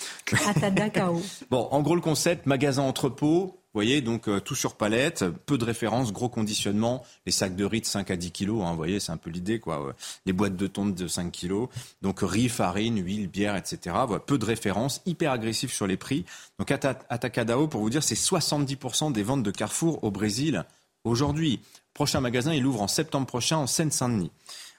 [0.48, 1.22] Atacadao.
[1.52, 5.60] bon, en gros le concept, magasin entrepôt, vous voyez, donc euh, tout sur palette, peu
[5.60, 8.78] de références, gros conditionnement, les sacs de riz de 5 à 10 kilos, hein, vous
[8.78, 9.96] voyez, c'est un peu l'idée, quoi.
[10.26, 11.70] Les boîtes de tonte de 5 kilos,
[12.02, 13.96] donc riz, farine, huile, bière, etc.
[14.08, 16.26] Voilà, peu de références, hyper agressif sur les prix.
[16.58, 20.66] Donc Atacadao, pour vous dire, c'est 70% des ventes de Carrefour au Brésil
[21.04, 21.62] aujourd'hui.
[21.94, 24.32] Prochain magasin, il ouvre en septembre prochain en Seine-Saint-Denis.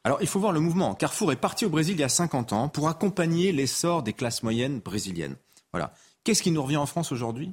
[0.02, 0.94] Alors, il faut voir le mouvement.
[0.94, 4.42] Carrefour est parti au Brésil il y a 50 ans pour accompagner l'essor des classes
[4.42, 5.36] moyennes brésiliennes.
[5.72, 5.92] Voilà.
[6.24, 7.52] Qu'est-ce qui nous revient en France aujourd'hui?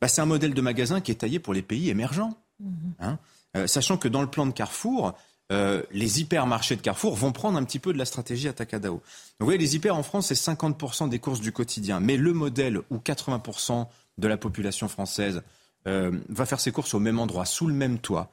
[0.00, 2.34] Bah, c'est un modèle de magasin qui est taillé pour les pays émergents.
[2.60, 2.94] Mhm.
[3.00, 3.18] Hein.
[3.56, 5.14] Euh, sachant que dans le plan de Carrefour,
[5.52, 8.94] euh, les hypermarchés de Carrefour vont prendre un petit peu de la stratégie Atacadao.
[8.94, 9.02] Donc
[9.40, 12.00] vous voyez, les hyper en France, c'est 50% des courses du quotidien.
[12.00, 13.86] Mais le modèle où 80%
[14.18, 15.42] de la population française
[15.86, 18.30] euh, va faire ses courses au même endroit, sous le même toit,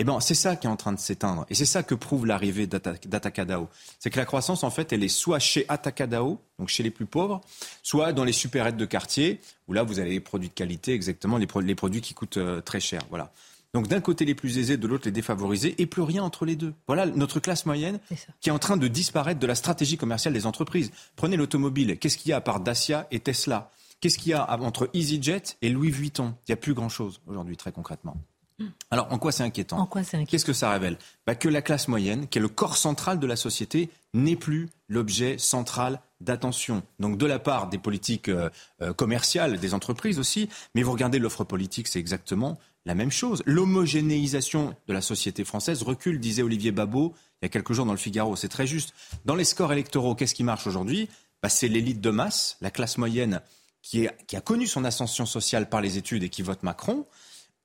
[0.00, 1.44] eh ben, c'est ça qui est en train de s'éteindre.
[1.50, 3.68] Et c'est ça que prouve l'arrivée d'Atacadao.
[3.98, 7.04] C'est que la croissance, en fait, elle est soit chez Atacadao, donc chez les plus
[7.04, 7.42] pauvres,
[7.82, 11.36] soit dans les supérettes de quartier, où là, vous avez les produits de qualité, exactement,
[11.36, 13.02] les, produits qui coûtent euh, très cher.
[13.10, 13.30] Voilà.
[13.74, 16.56] Donc d'un côté les plus aisés, de l'autre les défavorisés, et plus rien entre les
[16.56, 16.72] deux.
[16.86, 18.00] Voilà notre classe moyenne
[18.40, 20.92] qui est en train de disparaître de la stratégie commerciale des entreprises.
[21.14, 23.70] Prenez l'automobile, qu'est-ce qu'il y a à part Dacia et Tesla?
[24.00, 26.34] Qu'est-ce qu'il y a entre EasyJet et Louis Vuitton?
[26.48, 28.16] Il n'y a plus grand-chose aujourd'hui, très concrètement.
[28.90, 29.88] Alors, en quoi c'est inquiétant
[30.28, 30.96] Qu'est-ce que ça révèle
[31.26, 34.68] bah, Que la classe moyenne, qui est le corps central de la société, n'est plus
[34.88, 36.82] l'objet central d'attention.
[36.98, 38.50] Donc, de la part des politiques euh,
[38.82, 43.42] euh, commerciales, des entreprises aussi, mais vous regardez l'offre politique, c'est exactement la même chose.
[43.46, 47.92] L'homogénéisation de la société française recule, disait Olivier Babot il y a quelques jours dans
[47.92, 48.36] le Figaro.
[48.36, 48.92] C'est très juste.
[49.24, 51.08] Dans les scores électoraux, qu'est-ce qui marche aujourd'hui
[51.42, 53.40] bah, C'est l'élite de masse, la classe moyenne
[53.82, 57.06] qui, qui a connu son ascension sociale par les études et qui vote Macron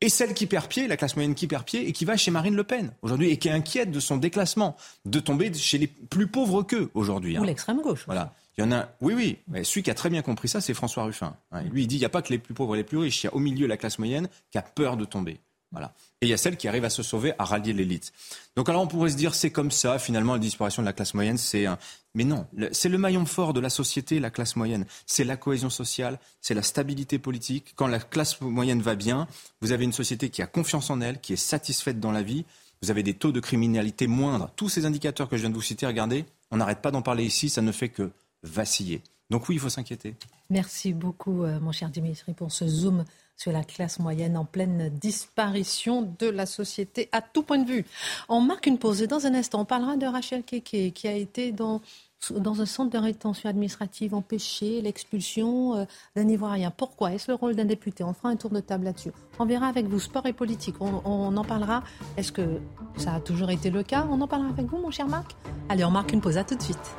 [0.05, 2.29] et celle qui perd pied, la classe moyenne qui perd pied et qui va chez
[2.29, 5.87] Marine Le Pen aujourd'hui et qui est inquiète de son déclassement, de tomber chez les
[5.87, 7.37] plus pauvres qu'eux aujourd'hui.
[7.37, 7.45] Ou hein.
[7.45, 8.03] l'extrême gauche.
[8.05, 8.35] Voilà.
[8.55, 10.75] Il y en a, oui, oui, mais celui qui a très bien compris ça, c'est
[10.75, 11.35] François Ruffin.
[11.71, 13.23] Lui, il dit, il n'y a pas que les plus pauvres et les plus riches,
[13.23, 15.39] il y a au milieu la classe moyenne qui a peur de tomber.
[16.21, 18.13] Et il y a celle qui arrive à se sauver, à rallier l'élite.
[18.55, 21.13] Donc alors on pourrait se dire c'est comme ça, finalement la disparition de la classe
[21.13, 21.77] moyenne, c'est un...
[22.13, 24.85] Mais non, c'est le maillon fort de la société, la classe moyenne.
[25.05, 27.73] C'est la cohésion sociale, c'est la stabilité politique.
[27.75, 29.27] Quand la classe moyenne va bien,
[29.61, 32.45] vous avez une société qui a confiance en elle, qui est satisfaite dans la vie.
[32.81, 34.49] Vous avez des taux de criminalité moindres.
[34.55, 37.25] Tous ces indicateurs que je viens de vous citer, regardez, on n'arrête pas d'en parler
[37.25, 38.11] ici, ça ne fait que
[38.43, 39.01] vaciller.
[39.29, 40.15] Donc oui, il faut s'inquiéter.
[40.49, 43.03] Merci beaucoup, euh, mon cher Dimitri, pour ce zoom
[43.37, 47.85] sur la classe moyenne en pleine disparition de la société à tout point de vue.
[48.29, 51.13] On marque une pause et dans un instant, on parlera de Rachel Keke qui a
[51.13, 51.81] été dans,
[52.31, 56.71] un centre de rétention administrative empêché l'expulsion euh, d'un Ivoirien.
[56.71, 58.03] Pourquoi Est-ce le rôle d'un député?
[58.03, 59.11] On fera un tour de table là-dessus.
[59.37, 60.75] On verra avec vous sport et politique.
[60.79, 61.83] On, on en parlera.
[62.17, 62.61] Est-ce que
[62.97, 64.07] ça a toujours été le cas?
[64.09, 65.35] On en parlera avec vous, mon cher Marc.
[65.69, 66.37] Allez, on marque une pause.
[66.37, 66.95] À tout de suite.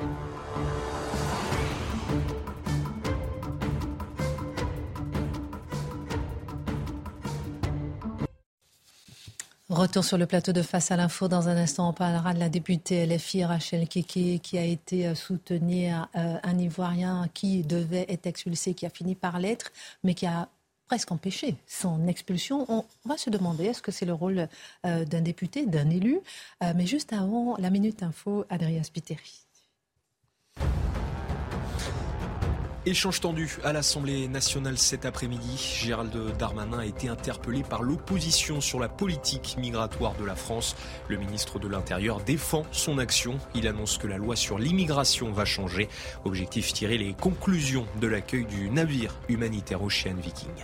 [9.69, 11.27] Retour sur le plateau de Face à l'info.
[11.27, 15.17] Dans un instant, on parlera de la députée LFI Rachel Kiki qui a été euh,
[15.17, 19.73] soutenir euh, un Ivoirien qui devait être expulsé, qui a fini par l'être,
[20.05, 20.49] mais qui a
[20.87, 22.65] presque empêché son expulsion.
[22.69, 24.49] On va se demander est-ce que c'est le rôle
[24.87, 26.21] euh, d'un député, d'un élu?
[26.77, 29.46] Mais juste avant, la minute info, Adrien Spiteri.
[32.89, 35.59] Échange tendu à l'Assemblée nationale cet après-midi.
[35.83, 40.77] Gérald Darmanin a été interpellé par l'opposition sur la politique migratoire de la France.
[41.09, 43.39] Le ministre de l'Intérieur défend son action.
[43.57, 45.89] Il annonce que la loi sur l'immigration va changer.
[46.25, 50.55] Objectif tirer les conclusions de l'accueil du navire humanitaire Ocean Viking.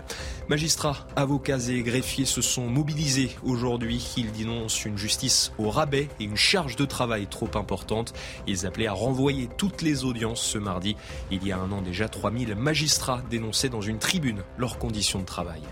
[0.49, 4.15] Magistrats, avocats et greffiers se sont mobilisés aujourd'hui.
[4.17, 8.13] Ils dénoncent une justice au rabais et une charge de travail trop importante.
[8.47, 10.95] Ils appelaient à renvoyer toutes les audiences ce mardi.
[11.33, 15.25] Il y a un an déjà, 3000 magistrats dénonçaient dans une tribune leurs conditions de
[15.25, 15.63] travail.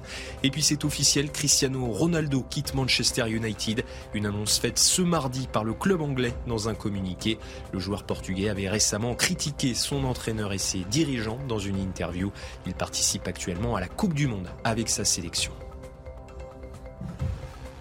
[0.42, 3.85] Et puis c'est officiel, Cristiano Ronaldo quitte Manchester United.
[4.14, 7.38] Une annonce faite ce mardi par le club anglais dans un communiqué.
[7.72, 12.33] Le joueur portugais avait récemment critiqué son entraîneur et ses dirigeants dans une interview.
[12.66, 15.53] Il participe actuellement à la Coupe du Monde avec sa sélection.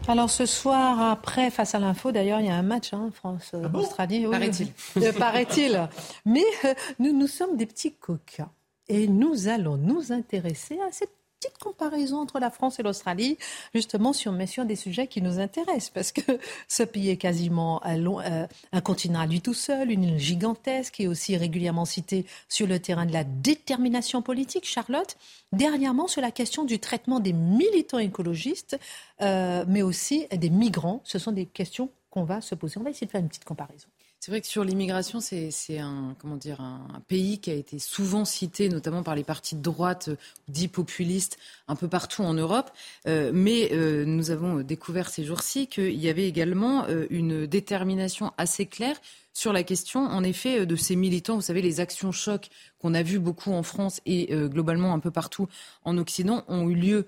[0.09, 4.25] Alors ce soir, après, face à l'info, d'ailleurs, il y a un match, hein, France-Australie.
[4.25, 4.67] Ah paraît-il.
[4.97, 5.87] Euh, paraît-il.
[6.25, 8.49] Mais euh, nous, nous sommes des petits coquins.
[8.87, 13.37] Et nous allons nous intéresser à cette petite comparaison entre la France et l'Australie,
[13.73, 16.21] justement sur, sur des sujets qui nous intéressent, parce que
[16.67, 20.99] ce pays est quasiment un, euh, un continent à lui tout seul, une île gigantesque,
[20.99, 24.65] est aussi régulièrement citée sur le terrain de la détermination politique.
[24.65, 25.15] Charlotte,
[25.53, 28.77] dernièrement sur la question du traitement des militants écologistes,
[29.21, 32.79] euh, mais aussi des migrants, ce sont des questions qu'on va se poser.
[32.79, 33.87] On va essayer de faire une petite comparaison.
[34.21, 38.25] C'est vrai que sur l'immigration, c'est un, comment dire, un, pays qui a été souvent
[38.25, 40.09] cité, notamment par les partis de droite
[40.49, 41.37] dits populistes,
[41.69, 42.69] un peu partout en Europe.
[43.07, 48.33] Euh, mais euh, nous avons découvert ces jours-ci qu'il y avait également euh, une détermination
[48.37, 48.99] assez claire
[49.31, 51.35] sur la question, en effet, de ces militants.
[51.35, 55.11] Vous savez, les actions chocs qu'on a vues beaucoup en France et globalement un peu
[55.11, 55.47] partout
[55.85, 57.05] en Occident ont eu lieu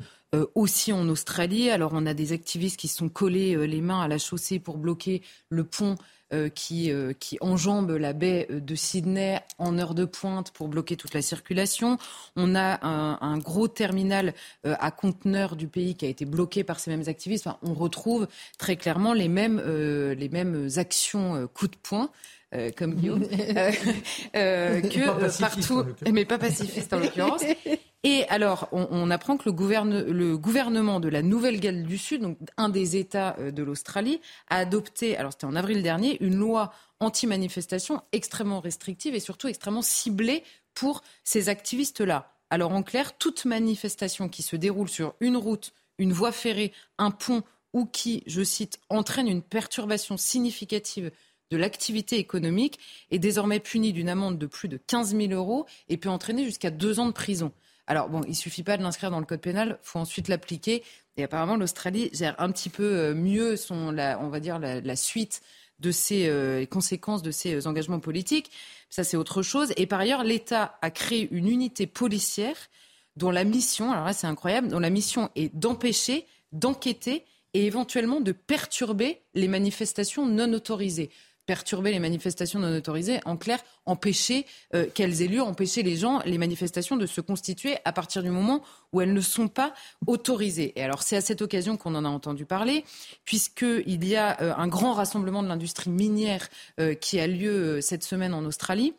[0.55, 1.69] aussi en Australie.
[1.71, 5.23] Alors on a des activistes qui sont collés les mains à la chaussée pour bloquer
[5.49, 5.95] le pont euh,
[6.53, 11.13] qui, euh, qui enjambe la baie de Sydney en heure de pointe pour bloquer toute
[11.13, 11.97] la circulation.
[12.35, 14.33] On a un, gros terminal
[14.65, 17.47] euh, à conteneurs du pays qui a été bloqué par ces mêmes activistes.
[17.61, 22.09] on retrouve très clairement les mêmes, les mêmes actions coup de poing.
[22.77, 23.27] Comme Guillaume,
[24.33, 27.43] que partout, mais pas pacifiste en l'occurrence.
[28.03, 32.69] Et alors, on, apprend que le, le, gouvernement de la Nouvelle-Galles du Sud, donc un
[32.69, 38.01] des États euh, de l'Australie, a adopté, alors c'était en avril dernier, une loi anti-manifestation
[38.11, 42.33] extrêmement restrictive et surtout extrêmement ciblée pour ces activistes-là.
[42.49, 47.11] Alors en clair, toute manifestation qui se déroule sur une route, une voie ferrée, un
[47.11, 51.11] pont ou qui, je cite, entraîne une perturbation significative
[51.51, 52.79] de l'activité économique
[53.11, 56.71] est désormais punie d'une amende de plus de 15 000 euros et peut entraîner jusqu'à
[56.71, 57.51] deux ans de prison.
[57.87, 60.81] Alors bon, il suffit pas de l'inscrire dans le code pénal, faut ensuite l'appliquer.
[61.17, 64.95] Et apparemment, l'Australie gère un petit peu euh, mieux son, la, on va dire, la,
[64.95, 65.41] suite
[65.79, 68.49] de ces euh, conséquences de ces euh, engagements politiques.
[68.89, 69.73] Ça, c'est autre chose.
[69.75, 72.55] Et par ailleurs, l'État a créé une unité policière
[73.17, 78.21] dont la mission, alors là, c'est incroyable, dont la mission est d'empêcher, d'enquêter et éventuellement
[78.21, 81.09] de perturber les manifestations non autorisées
[81.51, 86.21] perturber les manifestations non autorisées, en clair, empêcher euh, qu'elles aient lieu, empêcher les gens,
[86.25, 89.73] les manifestations de se constituer à partir du moment où elles ne sont pas
[90.07, 90.71] autorisées.
[90.77, 92.85] Et alors c'est à cette occasion qu'on en a entendu parler,
[93.25, 96.47] puisqu'il y a euh, un grand rassemblement de l'industrie minière
[96.79, 98.93] euh, qui a lieu cette semaine en Australie.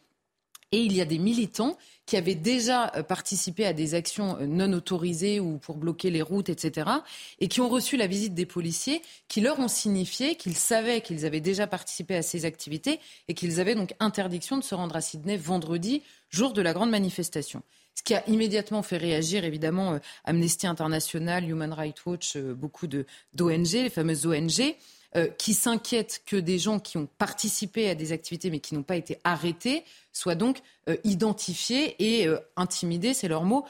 [0.73, 4.47] Et il y a des militants qui avaient déjà euh, participé à des actions euh,
[4.47, 6.91] non autorisées ou pour bloquer les routes, etc.,
[7.39, 11.27] et qui ont reçu la visite des policiers, qui leur ont signifié qu'ils savaient qu'ils
[11.27, 15.01] avaient déjà participé à ces activités et qu'ils avaient donc interdiction de se rendre à
[15.01, 17.63] Sydney vendredi, jour de la grande manifestation.
[17.95, 23.73] Ce qui a immédiatement fait réagir, évidemment, euh, Amnesty International, Human Rights Watch, beaucoup d'ONG,
[23.73, 24.75] les fameuses ONG.
[25.14, 28.83] Euh, qui s'inquiètent que des gens qui ont participé à des activités mais qui n'ont
[28.83, 33.66] pas été arrêtés soient donc euh, identifiés et euh, intimidés, c'est leur mot,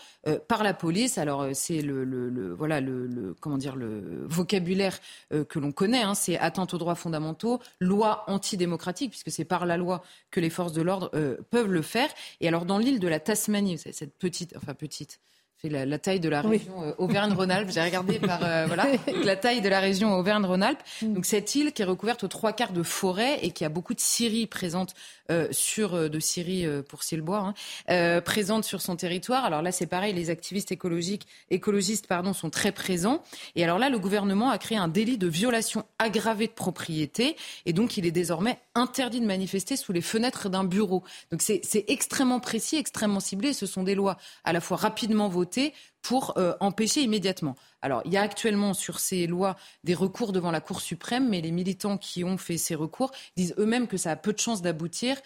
[0.47, 1.19] par la police.
[1.19, 5.01] Alors c'est le, voilà le, comment dire le vocabulaire
[5.31, 9.77] que l'on connaît, hein, c'est atteinte aux droits fondamentaux, loi antidémocratique puisque c'est par la
[9.77, 11.11] loi que les forces de l'ordre
[11.51, 12.09] peuvent le faire.
[12.41, 15.19] Et alors dans l'île de la Tasmanie, cette petite, enfin petite
[15.71, 17.71] la, taille de la région euh, Auvergne-Rhône-Alpes.
[17.71, 18.87] J'ai regardé par euh, voilà
[19.25, 20.83] la taille de la région Auvergne-Rhône-Alpes.
[21.03, 23.95] Donc cette île qui est recouverte aux trois quarts de forêt et qui a beaucoup
[23.95, 24.95] de scieries présentes
[25.31, 27.55] euh, sur de scieries pour Silbois
[27.89, 29.45] hein, présentes sur son territoire.
[29.45, 33.23] Alors là c'est pareil, les activistes écologiques écologistes pardon sont très présents.
[33.55, 37.73] Et alors là le gouvernement a créé un délit de violation aggravée de propriété et
[37.73, 41.05] donc il est désormais interdit de manifester sous les fenêtres d'un bureau.
[41.31, 43.53] Donc c'est extrêmement précis, extrêmement ciblé.
[43.53, 45.52] Ce sont des lois à la fois rapidement votées
[46.03, 47.57] pour euh, empêcher immédiatement.
[47.81, 51.41] Alors, il y a actuellement sur ces lois des recours devant la Cour suprême, mais
[51.41, 54.63] les militants qui ont fait ces recours disent eux-mêmes que ça a peu de chances
[54.63, 55.17] d'aboutir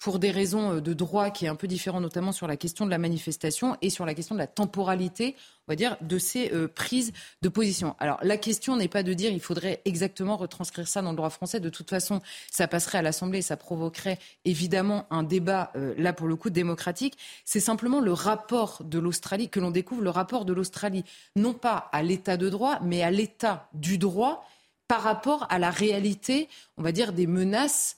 [0.00, 2.86] pour des raisons euh, de droit qui est un peu différent, notamment sur la question
[2.86, 5.36] de la manifestation et sur la question de la temporalité,
[5.68, 7.94] on va dire, de ces euh, prises de position.
[7.98, 11.30] Alors la question n'est pas de dire il faudrait exactement retranscrire ça dans le droit
[11.30, 11.60] français.
[11.60, 16.14] De toute façon, ça passerait à l'Assemblée et ça provoquerait évidemment un débat, euh, là
[16.14, 17.18] pour le coup, démocratique.
[17.44, 21.04] C'est simplement le rapport de l'Australie, que l'on découvre, le rapport de l'Australie,
[21.36, 24.46] non pas à l'état de droit, mais à l'état du droit
[24.88, 27.96] par rapport à la réalité, on va dire, des menaces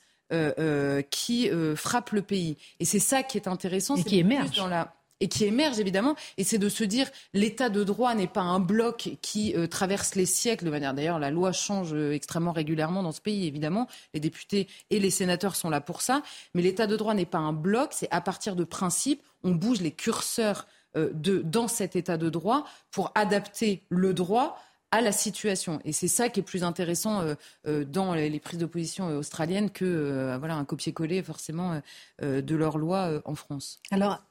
[1.11, 2.57] qui euh, frappe le pays.
[2.81, 3.97] Et c'est ça qui est intéressant.
[3.97, 4.57] Et qui émerge.
[4.57, 8.27] Dans la et qui émerge évidemment, et c'est de se dire l'état de droit n'est
[8.27, 10.95] pas un bloc qui traverse les siècles de manière.
[10.95, 13.87] D'ailleurs, la loi change extrêmement régulièrement dans ce pays, évidemment.
[14.15, 16.25] Les députés et les sénateurs sont là pour ça.
[16.55, 19.81] Mais l'état de droit n'est pas un bloc, c'est à partir de principes, on bouge
[19.81, 20.67] les curseurs
[20.97, 24.59] de, dans cet état de droit pour adapter le droit
[24.93, 25.81] à la situation.
[25.85, 27.35] Et c'est ça qui est plus intéressant euh,
[27.67, 31.81] euh, dans les, prises d'opposition euh, australiennes que voilà, un copier-coller forcément
[32.21, 33.81] de leur loi en France.
[33.91, 34.23] Alors,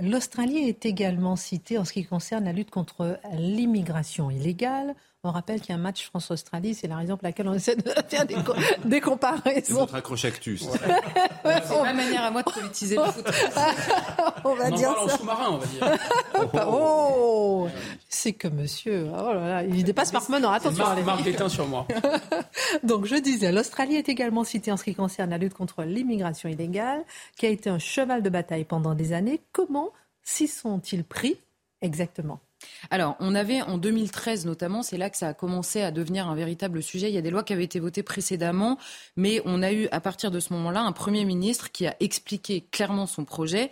[0.00, 4.94] l'Australie est également citée en ce qui concerne la lutte contre l'immigration illégale.
[5.22, 7.76] On rappelle qu'il y a un match France-Australie, c'est la raison pour laquelle on essaie
[7.76, 8.36] de faire des,
[8.86, 9.62] des comparaisons.
[9.62, 10.66] C'est votre accroche actus.
[10.70, 13.26] c'est ma manière à moi de politiser le foot.
[14.44, 15.14] on va on dire en ça.
[15.14, 16.66] en sous-marin, on va dire.
[16.66, 17.68] oh,
[18.08, 20.52] c'est que monsieur, oh là là, il dépasse par menant.
[20.52, 20.84] Attention.
[20.84, 21.86] Marc, Marc d'éteint sur moi.
[22.82, 26.48] Donc je disais, l'Australie est également citée en ce qui concerne la lutte contre l'immigration
[26.48, 27.04] illégale,
[27.36, 29.42] qui a été un cheval de bataille pendant des années.
[29.52, 29.90] Comment
[30.22, 31.36] s'y sont-ils pris
[31.82, 32.40] exactement?
[32.90, 36.34] Alors, on avait en 2013 notamment, c'est là que ça a commencé à devenir un
[36.34, 37.08] véritable sujet.
[37.08, 38.78] Il y a des lois qui avaient été votées précédemment,
[39.16, 42.66] mais on a eu à partir de ce moment-là un Premier ministre qui a expliqué
[42.70, 43.70] clairement son projet.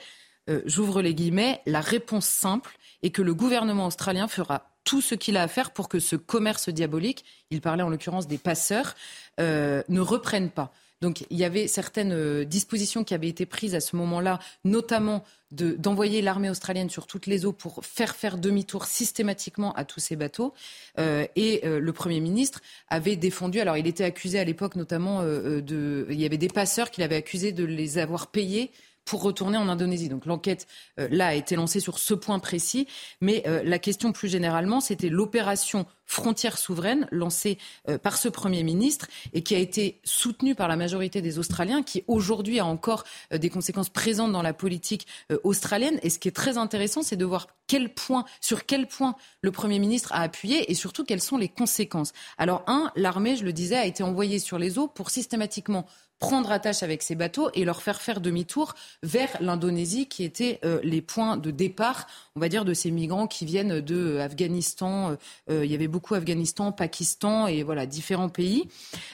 [0.48, 5.14] Euh, j'ouvre les guillemets, la réponse simple est que le gouvernement australien fera tout ce
[5.14, 8.94] qu'il a à faire pour que ce commerce diabolique, il parlait en l'occurrence des passeurs,
[9.38, 10.72] euh, ne reprenne pas.
[11.00, 15.24] Donc il y avait certaines euh, dispositions qui avaient été prises à ce moment-là, notamment
[15.50, 20.14] d'envoyer l'armée australienne sur toutes les eaux pour faire faire demi-tour systématiquement à tous ces
[20.14, 20.52] bateaux.
[20.98, 25.22] Euh, et euh, le Premier ministre avait défendu, alors il était accusé à l'époque notamment
[25.22, 26.06] de...
[26.11, 28.70] Il y avait des passeurs qu'il avait accusé de les avoir payés
[29.08, 30.10] pour retourner en Indonésie.
[30.10, 30.66] Donc l'enquête,
[31.00, 32.86] euh, là, a été lancée sur ce point précis.
[33.22, 37.56] Mais euh, la question plus généralement, c'était l'opération frontière souveraine lancée
[37.88, 41.82] euh, par ce Premier ministre et qui a été soutenue par la majorité des Australiens,
[41.82, 45.06] qui aujourd'hui a encore des conséquences présentes dans la politique
[45.42, 45.98] australienne.
[46.02, 49.52] Et ce qui est très intéressant, c'est de voir quel point, sur quel point le
[49.52, 52.12] Premier ministre a appuyé et surtout quelles sont les conséquences.
[52.36, 55.86] Alors, un, l'armée, je le disais, a été envoyée sur les eaux pour systématiquement
[56.18, 60.81] prendre attache avec ces bateaux et leur faire faire demi-tour vers l'Indonésie, qui étaient euh,
[60.83, 65.16] les points de départ, on va dire, de ces migrants qui viennent de euh, Afghanistan.
[65.50, 68.68] Euh, il y avait beaucoup Afghanistan, Pakistan et voilà différents pays.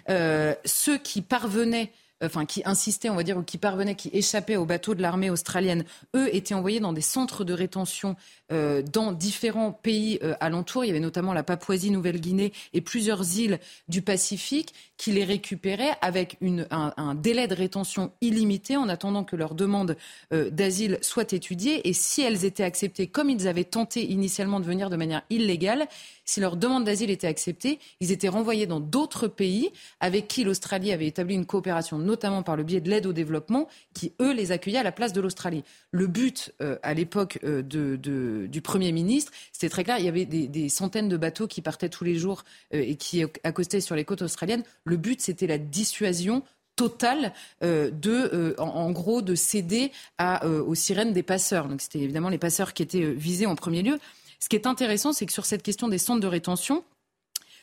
[0.09, 1.93] ceux qui parvenaient
[2.27, 5.31] enfin qui insistaient, on va dire, ou qui parvenaient, qui échappaient aux bateaux de l'armée
[5.31, 8.16] australienne, eux étaient envoyés dans des centres de rétention
[8.53, 10.85] euh, dans différents pays euh, alentours.
[10.85, 13.59] Il y avait notamment la Papouasie-Nouvelle-Guinée et plusieurs îles
[13.89, 16.39] du Pacifique qui les récupéraient avec
[16.70, 19.97] un, délai de rétention illimité en attendant que leur demande
[20.33, 21.89] euh, d'asile soit étudiée.
[21.89, 25.87] Et si elles étaient acceptées, comme ils avaient tenté initialement de venir de manière illégale,
[26.25, 29.70] si leur demande d'asile était acceptée, ils étaient renvoyés dans d'autres pays
[30.01, 33.68] avec qui l'Australie avait établi une coopération, notamment par le biais de l'aide au développement,
[33.93, 35.64] qui, eux, les accueillaient à la place de l'Australie.
[35.91, 40.09] Le but, euh, à l'époque euh, de, du Premier ministre, c'était très clair, il y
[40.09, 43.95] avait des, centaines de bateaux qui partaient tous les jours euh, et qui accostaient sur
[43.95, 44.64] les côtes australiennes.
[44.85, 46.43] Le but, c'était la dissuasion
[46.77, 51.68] totale de, en, gros, de céder à, aux sirènes des passeurs.
[51.68, 54.01] Donc c'était évidemment les passeurs qui étaient visés en premier lieu.
[54.45, 56.84] Ce qui est intéressant, c'est que sur cette question des centres de rétention,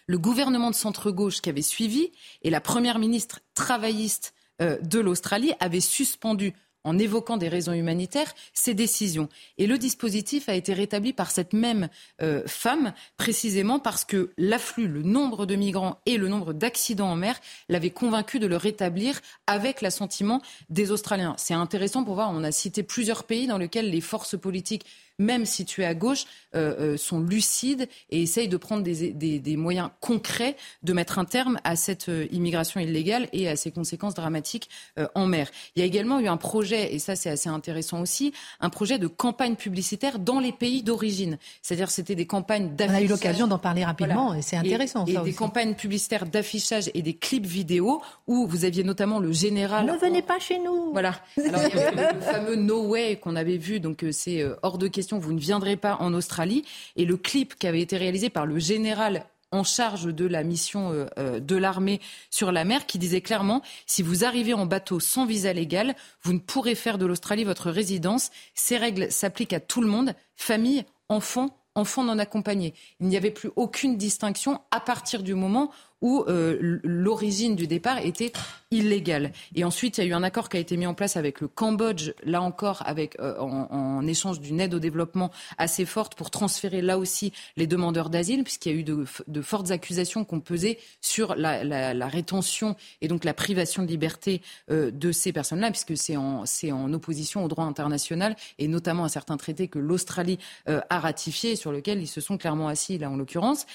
[0.07, 2.09] le gouvernement de centre-gauche qui avait suivi
[2.41, 8.34] et la première ministre travailliste euh, de l'Australie avaient suspendu en évoquant des raisons humanitaires,
[8.53, 9.29] ces décisions.
[9.59, 11.88] Et le dispositif a été rétabli par cette même
[12.23, 17.15] euh, femme, précisément parce que l'afflux, le nombre de migrants et le nombre d'accidents en
[17.15, 21.36] mer l'avaient convaincu de le rétablir avec l'assentiment des Australiens.
[21.38, 24.88] C'est intéressant pour voir, on a cité plusieurs pays dans lesquels les forces politiques
[25.22, 30.57] même situés à gauche, euh, euh, sont lucides et essayent de prendre des, moyens concrets
[30.84, 34.69] de mettre un terme à cette euh, immigration illégale et à ses conséquences dramatiques
[35.15, 35.49] en mer.
[35.76, 38.99] Il y a également eu un projet, et ça c'est assez intéressant aussi, un projet
[38.99, 41.38] de campagne publicitaire dans les pays d'origine.
[41.61, 42.97] C'est-à-dire c'était des campagnes d'affichage.
[42.97, 45.05] On a eu l'occasion d'en parler rapidement et c'est intéressant.
[45.05, 49.86] Et, des campagnes publicitaires d'affichage et des clips vidéo où vous aviez notamment le général.
[49.86, 50.91] Ne venez pas chez nous.
[50.91, 51.15] Voilà.
[51.38, 54.88] Alors il y avait le fameux No Way qu'on avait vu, donc c'est hors de
[54.88, 56.64] question vous ne viendrez pas en Australie.
[56.95, 60.91] Et le clip qui avait été réalisé par le général en charge de la mission
[60.91, 61.99] euh, euh, de l'armée
[62.30, 66.34] sur la mer qui disait clairement si vous arrivez en bateau sans visa légal, vous
[66.34, 68.32] ne pourrez faire de l'Australie votre résidence.
[68.55, 72.74] Ces règles s'appliquent à tout le monde, famille, enfants, enfants non accompagnés.
[72.99, 75.72] Il n'y avait plus aucune distinction à partir du moment
[76.02, 78.34] où euh, l'origine du départ était
[78.72, 79.32] illégale.
[79.56, 81.41] Et ensuite, il y a eu un accord qui a été mis en place avec
[81.41, 86.32] le Cambodge, là encore, avec, euh, en, échange d'une aide au développement assez forte pour
[86.32, 90.80] transférer là aussi les demandeurs d'asile, puisqu'il y a eu de, fortes accusations qu'on pesait
[91.02, 96.18] sur la, rétention et donc la privation de liberté euh, de ces personnes-là, puisque c'est
[96.18, 101.52] en, en opposition au droit international et notamment à certains traités que l'Australie a ratifiés
[101.52, 103.66] et sur lesquels ils se sont clairement assis, là en l'occurrence.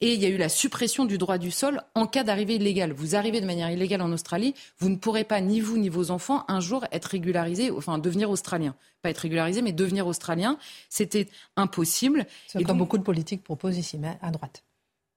[0.00, 2.92] Et il y a eu la suppression du droit du sol en cas d'arrivée illégale.
[2.92, 6.10] Vous arrivez de manière illégale en Australie, vous ne pourrez pas, ni vous ni vos
[6.10, 8.74] enfants, un jour être régularisés, enfin devenir australien.
[9.02, 10.58] Pas être régularisé, mais devenir australien.
[10.88, 12.26] C'était impossible.
[12.46, 14.62] C'est comme beaucoup de politiques proposent ici, mais à droite.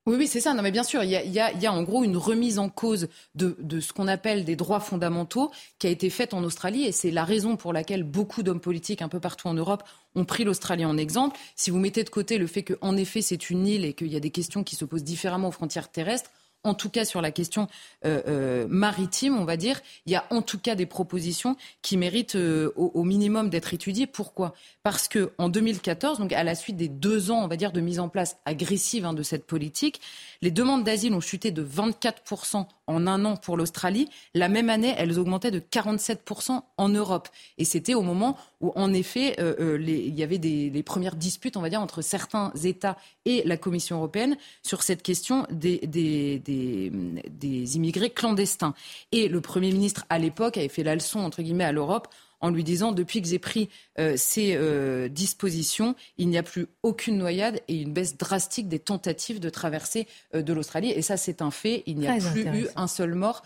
[0.05, 0.53] Oui, oui, c'est ça.
[0.53, 3.79] Non, mais bien sûr, il y a, en gros une remise en cause de, de
[3.79, 7.23] ce qu'on appelle des droits fondamentaux qui a été faite en Australie, et c'est la
[7.25, 9.83] raison pour laquelle beaucoup d'hommes politiques un peu partout en Europe
[10.15, 11.37] ont pris l'Australie en exemple.
[11.55, 14.15] Si vous mettez de côté le fait qu'en effet c'est une île et qu'il y
[14.15, 16.31] a des questions qui se posent différemment aux frontières terrestres,
[16.63, 17.67] en tout cas sur la question
[18.05, 21.97] euh, euh, maritime, on va dire, il y a en tout cas des propositions qui
[21.97, 24.07] méritent euh, au, minimum d'être étudiées.
[24.07, 24.53] Pourquoi?
[24.83, 27.81] Parce que en 2014, donc à la suite des deux ans, on va dire, de
[27.81, 30.01] mise en place agressive hein, de cette politique,
[30.41, 32.21] les demandes d'asile ont chuté de 24
[32.89, 34.09] en un an pour l'Australie.
[34.33, 37.29] La même année, elles augmentaient de 47% en Europe.
[37.57, 41.55] Et c'était au moment où, en effet, euh, euh, il y avait des, premières disputes,
[41.55, 46.39] on va dire, entre certains États et la Commission européenne sur cette question des, des,
[46.39, 48.73] des immigrés clandestins.
[49.11, 52.07] Et le Premier ministre, à l'époque, avait fait la leçon, entre guillemets, à l'Europe
[52.41, 56.67] en lui disant depuis que j'ai pris euh, ces euh, dispositions, il n'y a plus
[56.83, 60.91] aucune noyade et une baisse drastique des tentatives de traversée euh, de l'Australie.
[60.91, 61.83] Et ça, c'est un fait.
[61.85, 63.43] Il n'y a plus eu un seul mort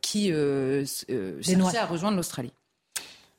[0.00, 0.32] qui
[1.42, 2.52] cherchait à rejoindre l'Australie.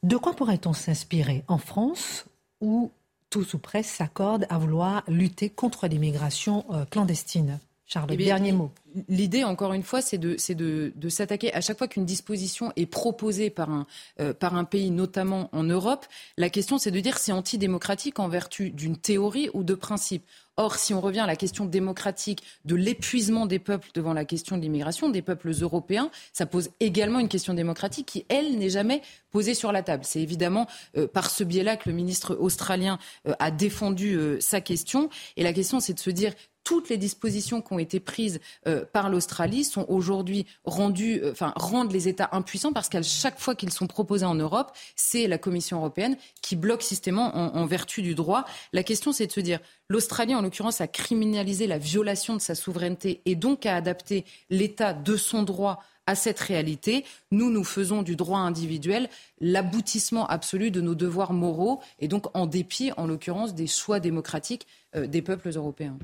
[0.04, 2.26] De quoi pourrait-on s'inspirer en France
[2.60, 2.92] où
[3.30, 7.60] tous ou presque s'accordent à vouloir lutter contre l'immigration clandestine?
[7.92, 8.72] Charles, eh dernier mot.
[9.10, 12.86] L'idée, encore une fois, c'est de, de, de s'attaquer à chaque fois qu'une disposition est
[12.86, 13.86] proposée par un,
[14.22, 16.06] euh, par un pays, notamment en Europe.
[16.38, 20.24] La question, c'est de dire c'est antidémocratique en vertu d'une théorie ou de principe.
[20.56, 24.58] Or, si on revient à la question démocratique de l'épuisement des peuples devant la question
[24.58, 29.02] de l'immigration, des peuples européens, ça pose également une question démocratique qui, elle, n'est jamais
[29.32, 30.04] posée sur la table.
[30.06, 35.10] C'est évidemment euh, par ce biais-là que le ministre australien euh, a défendu sa question.
[35.36, 36.34] Et la question, c'est de se dire
[36.64, 41.54] toutes les dispositions qui ont été prises euh, par l'Australie sont aujourd'hui rendues, euh, enfin,
[41.56, 45.38] rendent les États impuissants parce qu'à chaque fois qu'ils sont proposés en Europe, c'est la
[45.38, 48.46] Commission européenne qui bloque systématiquement en, vertu du droit.
[48.74, 49.60] La question, c'est de se dire,
[49.90, 54.94] l'Australie, en l'occurrence, a criminalisé la violation de sa souveraineté et donc a adapté l'État
[54.94, 57.06] de son droit à cette réalité.
[57.32, 59.10] Nous, nous faisons du droit individuel
[59.40, 64.68] l'aboutissement absolu de nos devoirs moraux et donc en dépit, en l'occurrence, des choix démocratiques
[64.96, 65.98] euh, des peuples européens.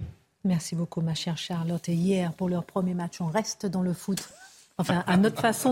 [0.43, 1.87] Merci beaucoup, ma chère Charlotte.
[1.89, 4.29] Et hier, pour leur premier match, on reste dans le foot.
[4.79, 5.71] Enfin, à notre façon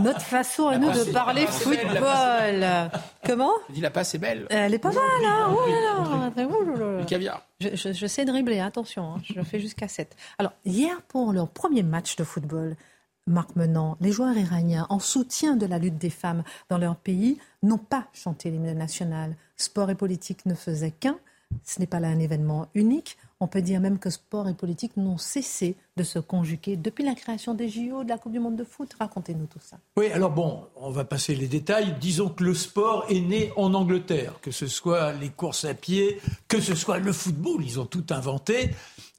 [0.00, 2.90] notre façon à nous de parler football.
[3.24, 4.46] Comment Je dis la passe est belle.
[4.50, 7.42] Elle est pas mal, hein oh là là, Le caviar.
[7.60, 9.22] Je, sais dribbler, attention, hein.
[9.22, 10.16] je fais jusqu'à 7.
[10.38, 12.76] Alors, hier, pour leur premier match de football,
[13.28, 17.38] Marc Menant, les joueurs iraniens, en soutien de la lutte des femmes dans leur pays,
[17.62, 19.36] n'ont pas chanté l'hymne national.
[19.56, 21.18] Sport et politique ne faisaient qu'un.
[21.64, 23.16] Ce n'est pas là un événement unique.
[23.38, 27.14] On peut dire même que sport et politique n'ont cessé de se conjuguer depuis la
[27.14, 28.94] création des JO, de la Coupe du Monde de foot.
[28.98, 29.76] Racontez-nous tout ça.
[29.96, 31.96] Oui, alors bon, on va passer les détails.
[32.00, 36.20] Disons que le sport est né en Angleterre, que ce soit les courses à pied,
[36.48, 38.70] que ce soit le football, ils ont tout inventé.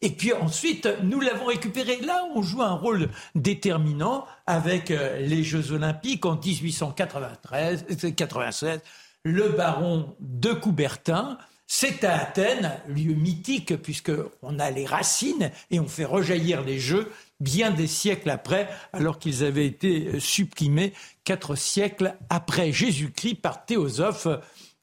[0.02, 2.00] Et puis ensuite, nous l'avons récupéré.
[2.02, 8.80] Là, on joue un rôle déterminant avec euh, les Jeux Olympiques en 1893, 96,
[9.24, 11.38] le baron de Coubertin
[11.68, 17.12] c'est à Athènes, lieu mythique, puisqu'on a les racines et on fait rejaillir les jeux
[17.42, 20.94] bien des siècles après, alors qu'ils avaient été supprimés
[21.26, 24.28] quatre siècles après Jésus-Christ par Théosophe,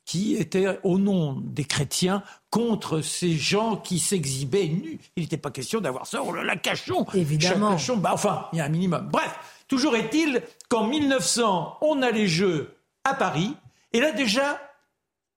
[0.05, 5.01] qui était, au nom des chrétiens, contre ces gens qui s'exhibaient nus.
[5.17, 7.07] Il n'était pas question d'avoir ça, on la cachon.
[7.15, 7.73] Évidemment.
[7.73, 9.09] Cachon, bah, enfin, il y a un minimum.
[9.11, 9.35] Bref,
[9.69, 13.57] toujours est-il qu'en 1900, on a les Jeux à Paris,
[13.95, 14.61] et là déjà,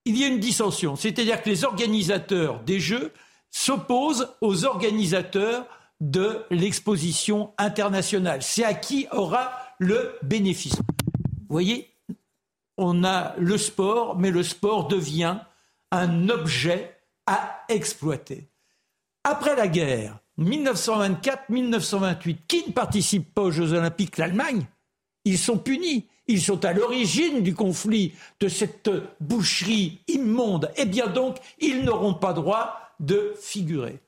[0.07, 0.95] il y a une dissension.
[0.95, 3.11] C'est-à-dire que les organisateurs des Jeux
[3.51, 5.65] s'opposent aux organisateurs
[5.99, 8.41] de l'exposition internationale.
[8.41, 10.75] C'est à qui aura le bénéfice.
[10.75, 11.89] Vous voyez,
[12.77, 15.39] on a le sport, mais le sport devient
[15.91, 16.95] un objet
[17.25, 18.49] à exploiter.
[19.23, 24.17] Après la guerre, 1924-1928, qui ne participe pas aux Jeux olympiques?
[24.17, 24.65] L'Allemagne.
[25.25, 26.07] Ils sont punis.
[26.27, 30.71] Ils sont à l'origine du conflit, de cette boucherie immonde.
[30.75, 33.99] Eh bien donc, ils n'auront pas droit de figurer.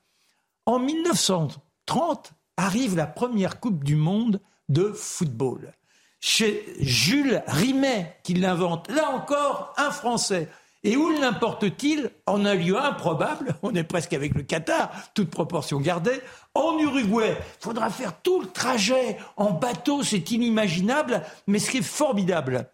[0.65, 5.73] En 1930 arrive la première Coupe du Monde de football.
[6.19, 8.89] Chez Jules Rimet, qui l'invente.
[8.89, 10.49] Là encore, un Français.
[10.83, 15.79] Et où l'importe-t-il En un lieu improbable, on est presque avec le Qatar, toute proportion
[15.79, 16.21] gardée,
[16.53, 17.35] en Uruguay.
[17.37, 22.69] Il faudra faire tout le trajet en bateau, c'est inimaginable, mais ce qui est formidable,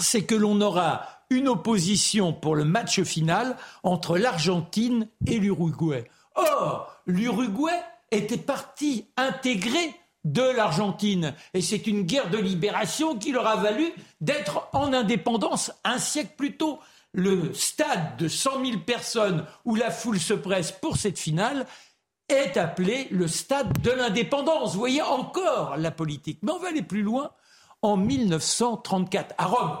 [0.00, 6.04] c'est que l'on aura une opposition pour le match final entre l'Argentine et l'Uruguay.
[6.34, 7.80] Or, l'Uruguay
[8.10, 9.94] était partie intégrée
[10.24, 11.34] de l'Argentine.
[11.54, 16.34] Et c'est une guerre de libération qui leur a valu d'être en indépendance un siècle
[16.36, 16.80] plus tôt
[17.16, 21.66] le stade de 100 000 personnes où la foule se presse pour cette finale
[22.28, 24.74] est appelé le stade de l'indépendance.
[24.74, 26.40] Vous voyez encore la politique.
[26.42, 27.30] Mais on va aller plus loin.
[27.80, 29.78] En 1934, à Rome.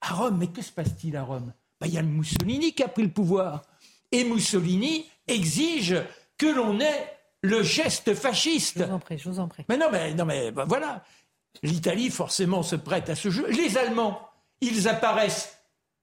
[0.00, 1.52] À Rome, mais que se passe-t-il à Rome?
[1.80, 3.62] Ben, Il y a Mussolini qui a pris le pouvoir.
[4.10, 5.96] Et Mussolini exige
[6.36, 8.78] que l'on ait le geste fasciste.
[8.78, 9.64] Je vous en prie, je vous en prie.
[9.68, 11.04] Mais non, mais, non, mais ben, voilà.
[11.62, 13.46] L'Italie, forcément, se prête à ce jeu.
[13.50, 14.20] Les Allemands,
[14.60, 15.53] ils apparaissent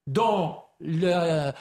[0.06, 1.54] dans la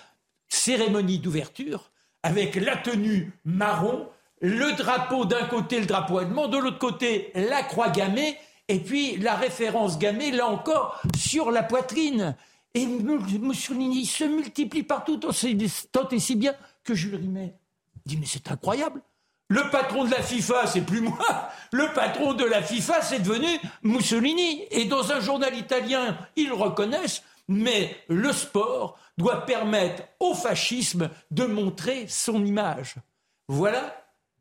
[0.50, 1.92] cérémonie d'ouverture
[2.24, 4.08] avec la tenue marron,
[4.42, 8.38] le drapeau d'un côté, le drapeau allemand, de l'autre côté, la croix gammée,
[8.68, 12.36] et puis la référence gammée, là encore, sur la poitrine.
[12.74, 17.54] Et Mussolini se multiplie partout, tant et si bien que Jules Rimet
[18.06, 19.02] dit Mais c'est incroyable
[19.52, 21.20] le patron de la FIFA, c'est plus moi.
[21.74, 23.50] Le patron de la FIFA, c'est devenu
[23.84, 24.64] Mussolini.
[24.72, 27.22] Et dans un journal italien, ils reconnaissent
[27.52, 32.96] mais le sport doit permettre au fascisme de montrer son image.
[33.48, 33.94] Voilà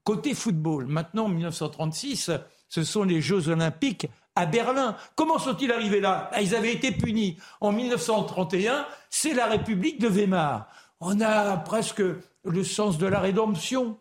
[0.05, 0.87] côté football.
[0.87, 2.31] Maintenant, en 1936,
[2.69, 4.07] ce sont les Jeux olympiques
[4.37, 4.97] à Berlin.
[5.17, 6.31] Comment sont-ils arrivés là?
[6.33, 7.37] Ah, Ils avaient été punis.
[7.61, 10.69] En 1931, c'est la République de Weimar.
[11.01, 12.03] On a presque
[12.45, 13.99] le sens de la rédemption.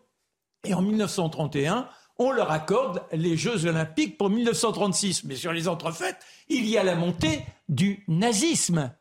[0.64, 1.88] Et en 1931,
[2.18, 5.24] on leur accorde les Jeux olympiques pour 1936.
[5.24, 8.92] Mais sur les entrefaites, il y a la montée du nazisme.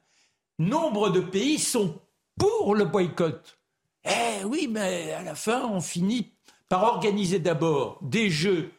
[0.59, 1.97] Nombre de pays sont
[2.37, 3.57] pour le boycott.
[4.03, 6.33] Eh oui, mais à la fin, on finit
[6.67, 8.71] par organiser d'abord des jeux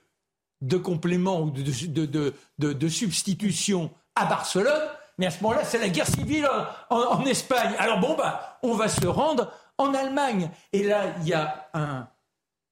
[0.60, 6.46] de complément ou de, substitution à Barcelone, mais à ce moment-là, c'est la guerre civile
[6.90, 7.74] en, en, Espagne.
[7.78, 10.50] Alors bon, bah, on va se rendre en Allemagne.
[10.74, 12.08] Et là, il y a un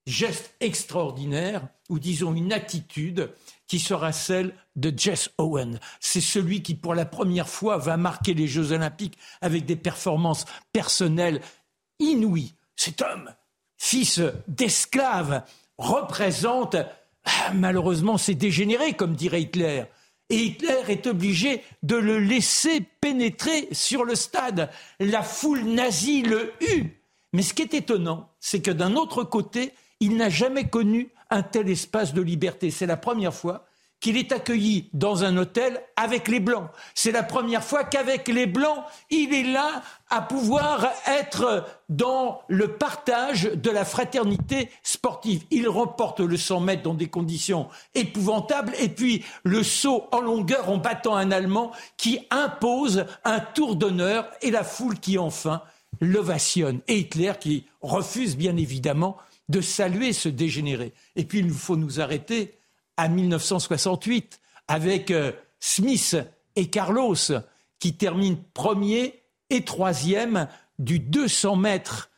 [0.07, 3.31] geste extraordinaire, ou disons une attitude,
[3.69, 5.79] qui sera celle de Jess Owen.
[6.01, 10.47] C'est celui qui, pour la première fois, va marquer les Jeux Olympiques avec des performances
[10.73, 11.41] personnelles
[12.01, 12.55] inouïes.
[12.75, 13.33] Cet homme,
[13.77, 15.45] fils d'esclave,
[15.77, 16.77] représente
[17.25, 19.85] ah, malheureusement, c'est dégénéré, comme dirait Hitler.
[20.31, 24.71] Et Hitler est obligé de le laisser pénétrer sur le stade.
[24.99, 27.03] La foule nazie le hue.
[27.33, 31.43] Mais ce qui est étonnant, c'est que d'un autre côté, il n'a jamais connu un
[31.43, 32.70] tel espace de liberté.
[32.70, 33.64] C'est la première fois
[34.01, 36.68] qu'il est accueilli dans un hôtel avec les Blancs.
[36.95, 42.76] C'est la première fois qu'avec les Blancs, il est là à pouvoir être dans le
[42.76, 45.45] partage de la fraternité sportive.
[45.51, 50.70] Il remporte le 100 mètres dans des conditions épouvantables et puis le saut en longueur
[50.70, 55.62] en battant un Allemand qui impose un tour d'honneur et la foule qui enfin
[56.01, 56.81] l'ovationne.
[56.87, 59.16] Et Hitler qui refuse bien évidemment
[59.49, 60.93] de saluer ce dégénéré.
[61.17, 62.59] Et puis il faut nous arrêter
[62.97, 66.17] à 1968 avec euh, Smith
[66.57, 67.17] et Carlos
[67.79, 72.11] qui terminent premier et troisième du 200 mètres.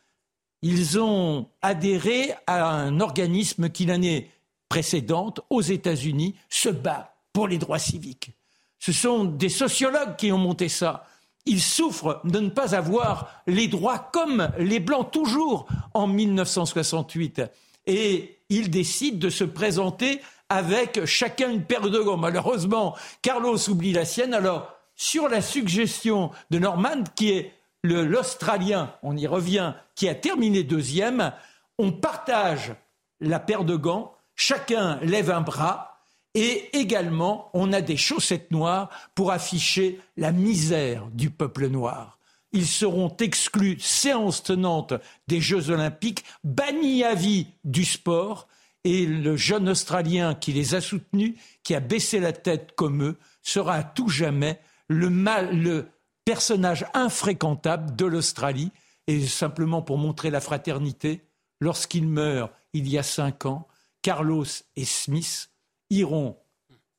[0.63, 4.31] Ils ont adhéré à un organisme qui l'année
[4.69, 8.33] précédente, aux États-Unis, se bat pour les droits civiques.
[8.79, 11.07] Ce sont des sociologues qui ont monté ça.
[11.47, 17.43] Ils souffrent de ne pas avoir les droits comme les Blancs toujours en 1968.
[17.87, 22.17] Et ils décident de se présenter avec chacun une paire de gants.
[22.17, 24.35] Malheureusement, Carlos oublie la sienne.
[24.35, 30.63] Alors, sur la suggestion de Norman, qui est l'Australien, on y revient, qui a terminé
[30.63, 31.33] deuxième,
[31.79, 32.75] on partage
[33.21, 35.90] la paire de gants, chacun lève un bras,
[36.35, 42.19] et également on a des chaussettes noires pour afficher la misère du peuple noir.
[42.53, 44.95] Ils seront exclus, séance tenante
[45.29, 48.49] des Jeux olympiques, bannis à vie du sport,
[48.83, 53.19] et le jeune Australien qui les a soutenus, qui a baissé la tête comme eux,
[53.43, 54.59] sera à tout jamais
[54.89, 55.89] le, mal, le
[56.25, 58.73] personnage infréquentable de l'Australie.
[59.07, 61.23] Et simplement pour montrer la fraternité,
[61.61, 63.67] lorsqu'il meurt il y a cinq ans,
[64.03, 65.50] Carlos et Smith
[65.91, 66.37] iront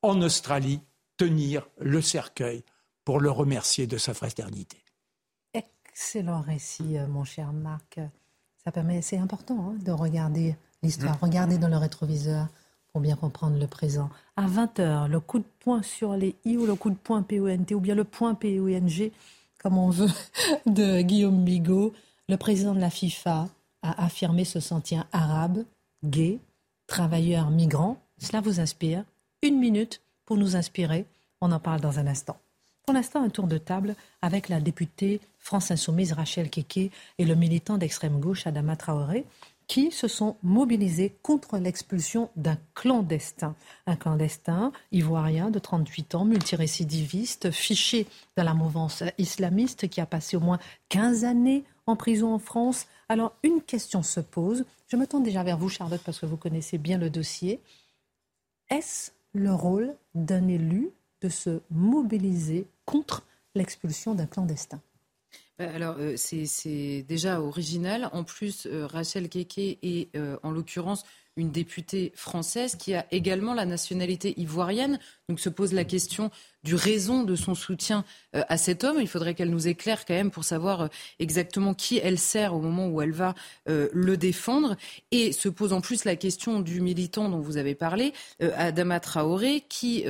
[0.01, 0.81] en Australie
[1.17, 2.63] tenir le cercueil
[3.05, 4.77] pour le remercier de sa fraternité.
[5.53, 7.99] Excellent récit, euh, mon cher Marc.
[8.63, 11.15] Ça permet, c'est important hein, de regarder l'histoire.
[11.15, 11.25] Mmh.
[11.25, 12.47] Regardez dans le rétroviseur
[12.91, 14.09] pour bien comprendre le présent.
[14.35, 17.73] À 20h, le coup de poing sur les i ou le coup de poing P-O-N-T
[17.73, 19.11] ou bien le point P-O-N-G,
[19.59, 20.09] comme on veut,
[20.65, 21.93] de Guillaume Bigot,
[22.27, 23.49] le président de la FIFA
[23.81, 25.63] a affirmé se sentir arabe,
[26.03, 26.39] gay,
[26.87, 27.97] travailleur, migrant.
[28.21, 29.03] Cela vous inspire
[29.41, 31.05] Une minute pour nous inspirer.
[31.41, 32.37] On en parle dans un instant.
[32.85, 37.33] Pour l'instant, un tour de table avec la députée France Insoumise Rachel Keke et le
[37.33, 39.25] militant d'extrême gauche Adama Traoré
[39.67, 43.55] qui se sont mobilisés contre l'expulsion d'un clandestin.
[43.87, 48.05] Un clandestin ivoirien de 38 ans, multirécidiviste, fiché
[48.35, 50.59] dans la mouvance islamiste, qui a passé au moins
[50.89, 52.85] 15 années en prison en France.
[53.07, 54.65] Alors, une question se pose.
[54.89, 57.61] Je me tourne déjà vers vous, Charlotte, parce que vous connaissez bien le dossier.
[58.71, 60.91] Est-ce le rôle d'un élu
[61.21, 64.81] de se mobiliser contre l'expulsion d'un clandestin?
[65.59, 68.09] Euh, alors, euh, c'est déjà original.
[68.13, 70.09] En plus, euh, Rachel Keke est,
[70.41, 71.03] en l'occurrence,
[71.35, 74.99] une députée française qui a également la nationalité ivoirienne.
[75.27, 76.31] Donc se pose la question
[76.63, 78.05] du raison de son soutien
[78.35, 78.97] euh, à cet homme.
[78.99, 80.87] Il faudrait qu'elle nous éclaire quand même pour savoir euh,
[81.19, 83.33] exactement qui elle sert au moment où elle va
[83.67, 84.75] euh, le défendre.
[85.11, 89.63] Et se pose en plus la question du militant dont vous avez parlé, Adama Traoré,
[89.67, 90.05] qui,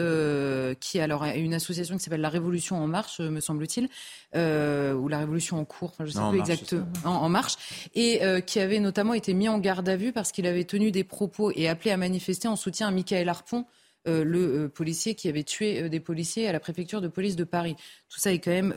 [0.80, 3.86] qui alors, a une association qui s'appelle La Révolution en marche, me semble-t-il,
[4.36, 8.60] ou La Révolution en cours, enfin, je ne sais plus exactement, en, marche, et qui
[8.60, 11.68] avait notamment été mis en garde à vue parce qu'il avait tenu des propos et
[11.68, 13.66] appelé à manifester en soutien à Michael Harpon,
[14.06, 17.44] le euh, policier qui avait tué euh, des policiers à la préfecture de police de
[17.44, 17.76] Paris.
[18.10, 18.74] Tout ça est quand même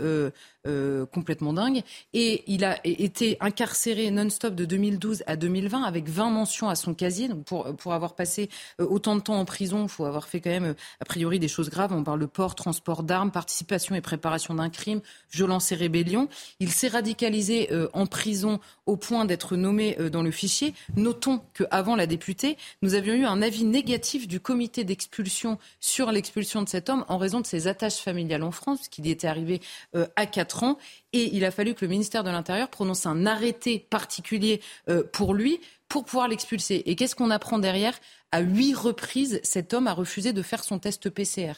[1.13, 1.83] complètement dingue.
[2.13, 6.95] Et il a été incarcéré non-stop de 2012 à 2020 avec 20 mentions à son
[6.95, 7.29] casier.
[7.29, 8.49] Donc pour, pour avoir passé
[8.79, 11.71] autant de temps en prison, il faut avoir fait quand même a priori des choses
[11.71, 11.93] graves.
[11.93, 15.01] On parle de port, transport d'armes, participation et préparation d'un crime,
[15.33, 16.29] violence et rébellion.
[16.61, 20.75] Il s'est radicalisé en prison au point d'être nommé dans le fichier.
[20.97, 26.63] Notons qu'avant la députée, nous avions eu un avis négatif du comité d'expulsion sur l'expulsion
[26.63, 29.61] de cet homme en raison de ses attaches familiales en France, y était arrivé
[29.97, 30.54] euh, à 4
[31.13, 35.35] Et il a fallu que le ministère de l'Intérieur prononce un arrêté particulier euh, pour
[35.35, 36.83] lui pour pouvoir l'expulser.
[36.87, 37.99] Et qu'est-ce qu'on apprend derrière?
[38.33, 41.53] À huit reprises, cet homme a refusé de faire son test PCR.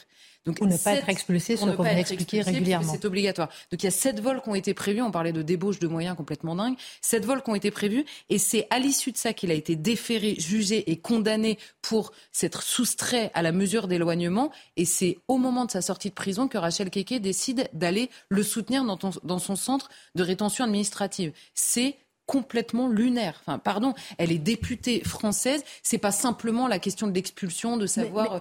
[0.47, 2.93] Donc, pour ne pas être expulsé, ce qu'on vient expliquer régulièrement.
[2.93, 3.49] C'est obligatoire.
[3.69, 5.01] Donc il y a sept vols qui ont été prévus.
[5.01, 6.75] On parlait de débauche de moyens complètement dingue.
[7.01, 8.05] Sept vols qui ont été prévus.
[8.29, 12.63] Et c'est à l'issue de ça qu'il a été déféré, jugé et condamné pour s'être
[12.63, 14.49] soustrait à la mesure d'éloignement.
[14.77, 18.41] Et c'est au moment de sa sortie de prison que Rachel Keke décide d'aller le
[18.41, 21.33] soutenir dans, dans son centre de rétention administrative.
[21.55, 23.41] C'est complètement lunaire.
[23.41, 25.63] Enfin, pardon, elle est députée française.
[25.83, 28.33] C'est pas simplement la question de l'expulsion, de savoir.
[28.35, 28.39] Mais,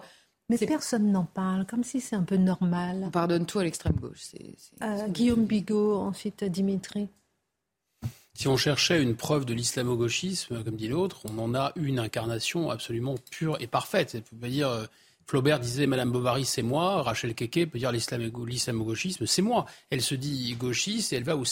[0.48, 3.02] personne n'en parle, comme si c'est un peu normal.
[3.04, 4.22] On pardonne tout à l'extrême gauche.
[4.82, 7.08] Euh, Guillaume Bigot, ensuite Dimitri.
[8.34, 12.70] Si on cherchait une preuve de l'islamo-gauchisme, comme dit l'autre, on en a une incarnation
[12.70, 14.14] absolument pure et parfaite.
[14.14, 14.84] On peut pas dire euh,
[15.26, 17.02] Flaubert disait Madame Bovary, c'est moi.
[17.02, 19.64] Rachel Keke peut dire l'islamo-gauchisme, c'est moi.
[19.90, 21.44] Elle se dit gauchiste et elle va au,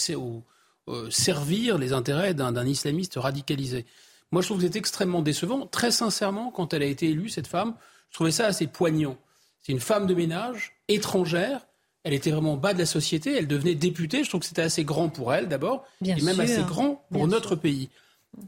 [0.87, 3.85] euh, servir les intérêts d'un islamiste radicalisé.
[4.31, 5.65] Moi, je trouve que c'est extrêmement décevant.
[5.65, 7.75] Très sincèrement, quand elle a été élue, cette femme,
[8.09, 9.17] je trouvais ça assez poignant.
[9.61, 11.65] C'est une femme de ménage, étrangère.
[12.03, 13.35] Elle était vraiment au bas de la société.
[13.35, 14.23] Elle devenait députée.
[14.23, 17.55] Je trouve que c'était assez grand pour elle, d'abord, et même assez grand pour notre
[17.55, 17.89] pays.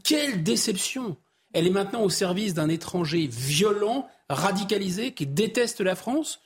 [0.04, 1.16] Quelle déception
[1.52, 6.40] Elle est maintenant au service d'un étranger violent, radicalisé, qui déteste la France.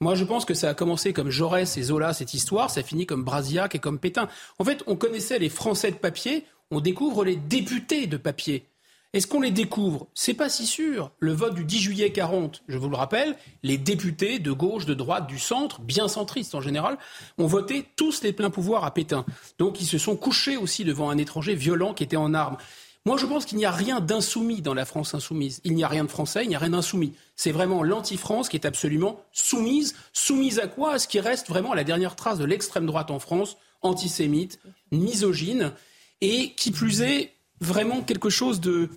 [0.00, 3.06] Moi, je pense que ça a commencé comme Jaurès et Zola, cette histoire, ça finit
[3.06, 4.28] comme Brasillac et comme Pétain.
[4.58, 8.66] En fait, on connaissait les Français de papier, on découvre les députés de papier.
[9.16, 10.08] Est-ce qu'on les découvre?
[10.12, 11.10] C'est pas si sûr.
[11.20, 14.92] Le vote du 10 juillet 40, je vous le rappelle, les députés de gauche, de
[14.92, 16.98] droite, du centre, bien centristes en général,
[17.38, 19.24] ont voté tous les pleins pouvoirs à Pétain.
[19.58, 22.58] Donc ils se sont couchés aussi devant un étranger violent qui était en armes.
[23.06, 25.62] Moi, je pense qu'il n'y a rien d'insoumis dans la France insoumise.
[25.64, 27.14] Il n'y a rien de français, il n'y a rien d'insoumis.
[27.36, 29.96] C'est vraiment l'anti-France qui est absolument soumise.
[30.12, 30.92] Soumise à quoi?
[30.92, 34.60] À ce qui reste vraiment la dernière trace de l'extrême droite en France, antisémite,
[34.92, 35.72] misogyne,
[36.20, 38.90] et qui plus est, vraiment quelque chose de...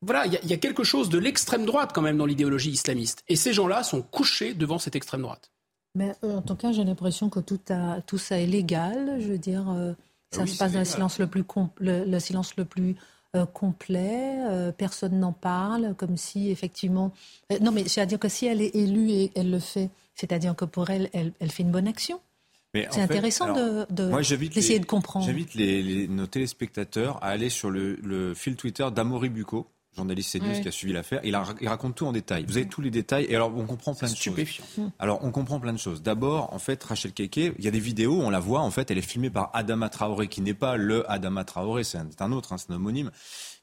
[0.00, 3.24] Voilà, il y, a quelque chose de l'extrême droite quand même dans l'idéologie islamiste.
[3.28, 5.50] Et ces gens-là sont couchés devant cette extrême droite.
[5.96, 9.16] Mais euh, en tout cas, j'ai l'impression que tout, a, tout ça est légal.
[9.20, 9.94] Je veux dire, euh,
[10.30, 11.44] ça ah se passe dans le silence le plus,
[11.80, 12.94] le silence le plus
[13.36, 17.12] euh, complet, euh, personne n'en parle, comme si effectivement...
[17.52, 20.64] Euh, non, mais c'est-à-dire que si elle est élue et elle le fait, c'est-à-dire que
[20.64, 22.20] pour elle, elle, fait une bonne action.
[22.72, 23.86] C'est intéressant de,
[24.48, 25.26] d'essayer de, comprendre.
[25.26, 29.66] J'invite les, nos téléspectateurs à aller sur le, le fil Twitter d'Amory Bucco,
[29.98, 31.20] journaliste CNews qui a suivi l'affaire.
[31.24, 32.44] Il, il, raconte tout en détail.
[32.48, 33.26] Vous avez tous les détails.
[33.28, 34.36] Et alors, on comprend plein de choses.
[34.98, 36.02] Alors, on comprend plein de choses.
[36.02, 38.90] D'abord, en fait, Rachel Keke, il y a des vidéos, on la voit, en fait,
[38.90, 42.52] elle est filmée par Adama Traoré, qui n'est pas le Adama Traoré, c'est un, autre,
[42.52, 43.10] hein, c'est un homonyme.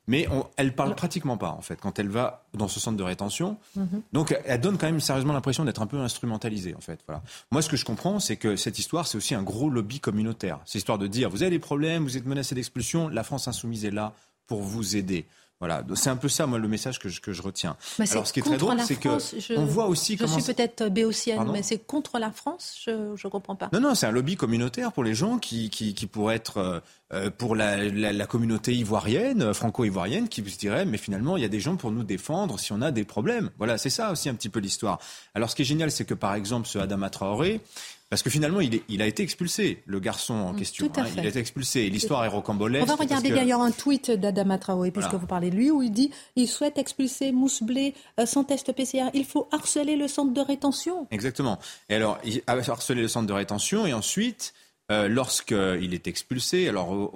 [0.07, 3.03] Mais on, elle parle pratiquement pas, en fait, quand elle va dans ce centre de
[3.03, 3.57] rétention.
[3.75, 4.01] Mhm.
[4.13, 6.99] Donc, elle donne quand même sérieusement l'impression d'être un peu instrumentalisée, en fait.
[7.07, 7.23] Voilà.
[7.51, 10.59] Moi, ce que je comprends, c'est que cette histoire, c'est aussi un gros lobby communautaire.
[10.65, 13.85] C'est histoire de dire, vous avez des problèmes, vous êtes menacé d'expulsion, la France insoumise
[13.85, 14.13] est là
[14.47, 15.25] pour vous aider.
[15.59, 17.77] Voilà, c'est un peu ça, moi, le message que je, que je retiens.
[18.11, 19.17] Alors, ce qui est très drôle, c'est que
[19.55, 22.75] on voit aussi je suis peut-être béotienne, mais c'est contre la France.
[22.85, 23.69] Je ne comprends pas.
[23.71, 26.79] Non, non, c'est un lobby communautaire pour les gens qui, qui, qui pourraient être euh,
[27.13, 31.43] euh, pour la, la, la, communauté ivoirienne, euh, franco-ivoirienne, qui se dirait, mais finalement, il
[31.43, 33.49] y a des gens pour nous défendre si on a des problèmes.
[33.57, 34.99] Voilà, c'est ça aussi un petit peu l'histoire.
[35.35, 37.61] Alors, ce qui est génial, c'est que par exemple, ce Adama Traoré,
[38.09, 40.91] parce que finalement, il, est, il, a été expulsé, le garçon en mm, question.
[40.97, 41.05] Hein.
[41.17, 41.89] il a été expulsé.
[41.89, 42.83] L'histoire est rocambolesque.
[42.83, 45.91] On va regarder d'ailleurs un tweet d'Adama Traoré, puisque vous parlez de lui, où il
[45.91, 49.09] dit il souhaite expulser Mousseblé euh, sans test PCR.
[49.13, 51.07] Il faut harceler le centre de rétention.
[51.09, 51.59] Exactement.
[51.89, 54.53] Et alors, il a harcelé le centre de rétention, et ensuite,
[54.91, 57.11] euh, lorsqu'il est expulsé, alors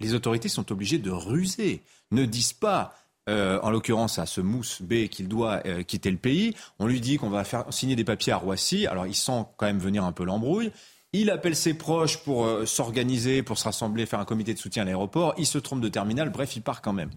[0.00, 1.82] les autorités sont obligées de ruser.
[2.10, 2.94] Ne disent pas
[3.28, 6.54] euh, en l'occurrence à ce Mousse B qu'il doit euh, quitter le pays.
[6.78, 8.86] On lui dit qu'on va faire signer des papiers à Roissy.
[8.86, 10.70] Alors il sent quand même venir un peu l'embrouille.
[11.12, 14.82] Il appelle ses proches pour euh, s'organiser, pour se rassembler, faire un comité de soutien
[14.82, 15.34] à l'aéroport.
[15.38, 16.30] Il se trompe de terminal.
[16.30, 17.10] Bref, il part quand même.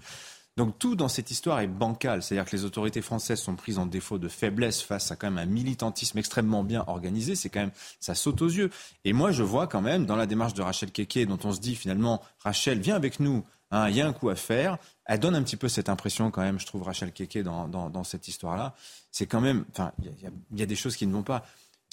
[0.57, 3.85] Donc tout dans cette histoire est bancal, c'est-à-dire que les autorités françaises sont prises en
[3.85, 7.71] défaut de faiblesse face à quand même un militantisme extrêmement bien organisé, c'est quand même
[8.01, 8.69] ça saute aux yeux.
[9.05, 11.61] Et moi je vois quand même dans la démarche de Rachel Keke dont on se
[11.61, 14.77] dit finalement Rachel viens avec nous, hein, il y a un coup à faire
[15.09, 18.03] elle donne un petit peu cette impression quand même, je trouve, Rachel Keke, dans, dans,
[18.03, 18.75] cette histoire-là.
[19.11, 19.91] C'est quand même, enfin,
[20.51, 21.43] il y, a des choses qui ne vont pas.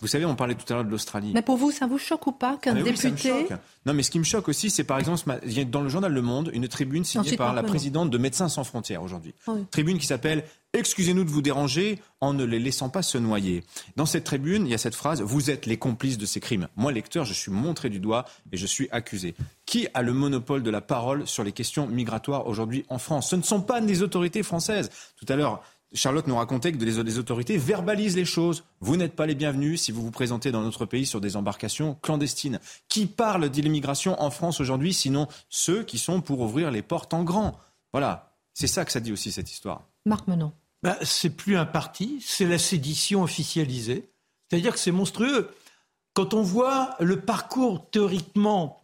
[0.02, 1.32] Vous savez, on parlait tout à l'heure de l'Australie.
[1.32, 3.46] Mais pour vous, ça vous choque ou pas qu'un ah, député
[3.86, 5.22] Non, mais ce qui me choque aussi, c'est par exemple,
[5.70, 9.02] dans le journal Le Monde une tribune signée par la présidente de Médecins sans frontières
[9.02, 9.34] aujourd'hui.
[9.70, 10.44] Tribune qui s'appelle
[10.74, 13.64] Excusez-nous de vous déranger en ne les laissant pas se noyer.
[13.96, 16.68] Dans cette tribune, il y a cette phrase Vous êtes les complices de ces crimes.
[16.76, 19.34] Moi, lecteur, je suis montré du doigt et je suis accusé.
[19.64, 23.30] Qui a le monopole de la parole sur les questions migratoires aujourd'hui en France?
[23.30, 24.90] Ce ne sont pas les autorités françaises.
[25.16, 25.62] Tout à l'heure,
[25.96, 28.64] Charlotte nous racontait que les autorités verbalisent les choses.
[28.80, 31.96] Vous n'êtes pas les bienvenus si vous vous présentez dans notre pays sur des embarcations
[32.02, 32.60] clandestines.
[32.88, 37.24] Qui parle d'immigration en France aujourd'hui, sinon ceux qui sont pour ouvrir les portes en
[37.24, 37.58] grand?
[37.92, 39.88] Voilà, c'est ça que ça dit aussi cette histoire.
[40.04, 40.52] Marc Menon.
[40.82, 44.10] Ben, c'est plus un parti, c'est la sédition officialisée.
[44.48, 45.50] C'est-à-dire que c'est monstrueux.
[46.14, 48.82] Quand on voit le parcours théoriquement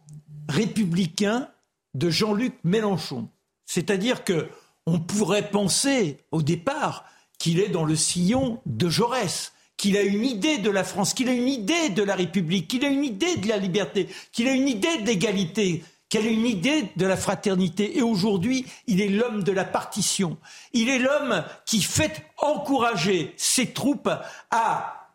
[0.49, 1.47] républicain
[1.93, 3.29] de Jean-Luc Mélenchon,
[3.65, 4.49] c'est-à-dire que
[4.85, 7.05] on pourrait penser au départ
[7.39, 11.29] qu'il est dans le sillon de Jaurès, qu'il a une idée de la France, qu'il
[11.29, 14.53] a une idée de la République, qu'il a une idée de la liberté, qu'il a
[14.53, 17.97] une idée de l'égalité, quelle est une idée de la fraternité.
[17.97, 20.37] Et aujourd'hui, il est l'homme de la partition.
[20.71, 24.11] Il est l'homme qui fait encourager ses troupes
[24.51, 25.09] à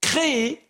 [0.00, 0.66] créer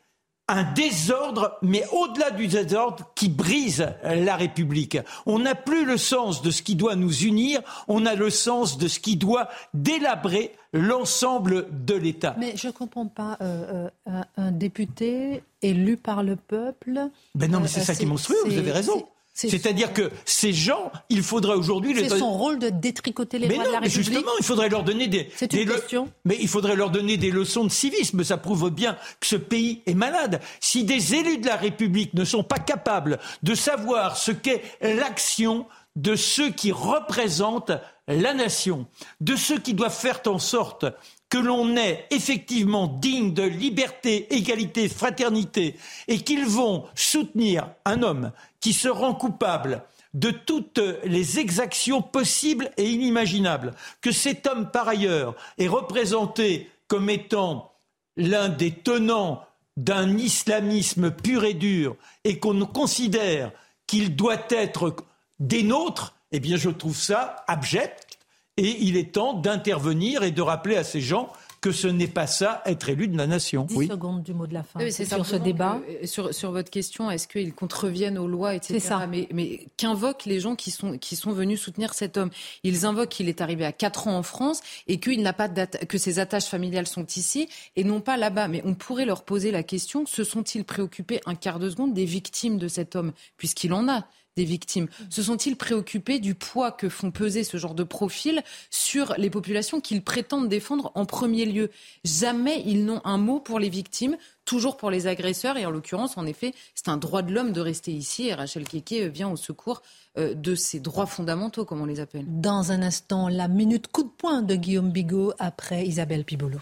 [0.49, 4.99] un désordre, mais au-delà du désordre, qui brise la République.
[5.25, 8.77] On n'a plus le sens de ce qui doit nous unir, on a le sens
[8.77, 12.35] de ce qui doit délabrer l'ensemble de l'État.
[12.39, 13.37] Mais je ne comprends pas.
[13.41, 17.09] Euh, euh, un, député élu par le peuple.
[17.35, 19.07] Ben non, mais c'est euh, ça qui est monstrueux, vous avez raison.
[19.35, 21.95] C'est-à-dire que ces gens, il faudrait aujourd'hui...
[21.97, 23.99] C'est son rôle de détricoter les mais droits de la République.
[23.99, 25.31] Mais justement, il faudrait leur donner des...
[25.37, 26.11] C'est une question.
[26.25, 28.23] Mais il faudrait leur donner des leçons de civisme.
[28.25, 30.41] Ça prouve bien que ce pays est malade.
[30.61, 35.67] Si des élus de la République ne sont pas capables de savoir ce qu'est l'action
[35.97, 37.73] de ceux qui représentent
[38.09, 38.87] la nation,
[39.21, 40.87] de ceux qui doivent faire en sorte
[41.33, 45.77] que l'on est effectivement digne de liberté, égalité, fraternité,
[46.07, 52.71] et qu'ils vont soutenir un homme qui se rend coupable de toutes les exactions possibles
[52.77, 53.73] et inimaginables,
[54.03, 57.73] que cet homme, par ailleurs, est représenté comme étant
[58.19, 59.43] l'un des tenants
[59.79, 63.53] d'un islamisme pur et dur, et qu'on considère
[63.87, 64.95] qu'il doit être
[65.41, 68.12] des nôtres, eh bien je trouve ça abject
[68.57, 71.33] et il est temps d'intervenir et de rappeler à ces gens
[71.63, 73.65] que ce n'est pas ça, être élu de la nation.
[73.67, 75.81] 10 secondes du mot de la fin sur ce débat.
[75.89, 78.81] Euh, sur, sur, votre question, est-ce qu'ils contreviennent aux lois, etc.
[78.81, 79.07] Ça.
[79.07, 82.31] Mais, mais qu'invoquent les gens qui sont, qui sont venus soutenir cet homme?
[82.65, 85.99] Ils invoquent qu'il est arrivé à 4 ans en France et qu'il n'a pas que
[85.99, 88.49] ses attaches familiales sont ici et non pas là-bas.
[88.49, 92.07] Mais on pourrait leur poser la question, se sont-ils préoccupés un quart de seconde des
[92.07, 93.13] victimes de cet homme?
[93.37, 94.05] Puisqu'il en a
[94.37, 99.15] des victimes Se sont-ils préoccupés du poids que font peser ce genre de profil sur
[99.19, 101.71] les populations qu'ils prétendent défendre en premier lieu?
[102.05, 105.57] Jamais ils n'ont un mot pour les victimes, toujours pour les agresseurs.
[105.57, 108.29] Et en l'occurrence, en effet, c'est un droit de l'homme de rester ici.
[108.29, 109.83] Et Rachel Keke vient au secours
[110.19, 112.25] euh, de ces droits fondamentaux, comme on les appelle.
[112.29, 116.59] Dans un instant, la minute coup de poing de Guillaume Bigot après Isabelle Pibolo.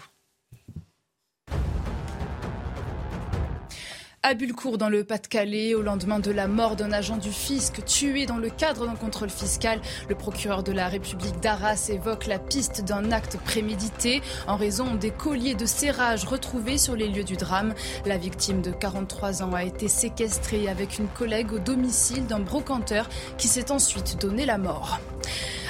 [4.23, 8.27] À Bulcourt, dans le Pas-de-Calais, au lendemain de la mort d'un agent du fisc tué
[8.27, 12.83] dans le cadre d'un contrôle fiscal, le procureur de la République d'Arras évoque la piste
[12.83, 17.73] d'un acte prémédité en raison des colliers de serrage retrouvés sur les lieux du drame.
[18.05, 23.09] La victime de 43 ans a été séquestrée avec une collègue au domicile d'un brocanteur
[23.39, 24.99] qui s'est ensuite donné la mort.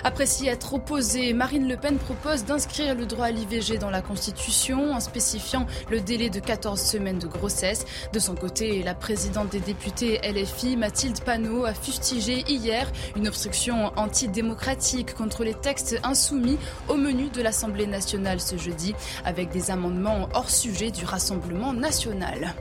[0.03, 4.01] Après s'y être opposée, Marine Le Pen propose d'inscrire le droit à l'IVG dans la
[4.01, 7.85] Constitution en spécifiant le délai de 14 semaines de grossesse.
[8.11, 13.91] De son côté, la présidente des députés LFI, Mathilde Panot, a fustigé hier une obstruction
[13.95, 16.57] antidémocratique contre les textes insoumis
[16.89, 22.55] au menu de l'Assemblée nationale ce jeudi, avec des amendements hors sujet du Rassemblement national.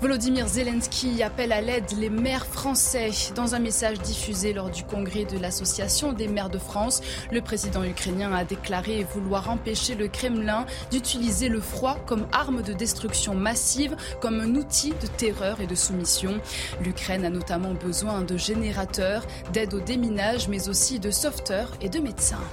[0.00, 3.10] Volodymyr Zelensky appelle à l'aide les maires français.
[3.34, 7.00] Dans un message diffusé lors du congrès de l'Association des maires de France,
[7.32, 12.74] le président ukrainien a déclaré vouloir empêcher le Kremlin d'utiliser le froid comme arme de
[12.74, 16.40] destruction massive, comme un outil de terreur et de soumission.
[16.84, 22.00] L'Ukraine a notamment besoin de générateurs, d'aide au déminage, mais aussi de sauveteurs et de
[22.00, 22.44] médecins.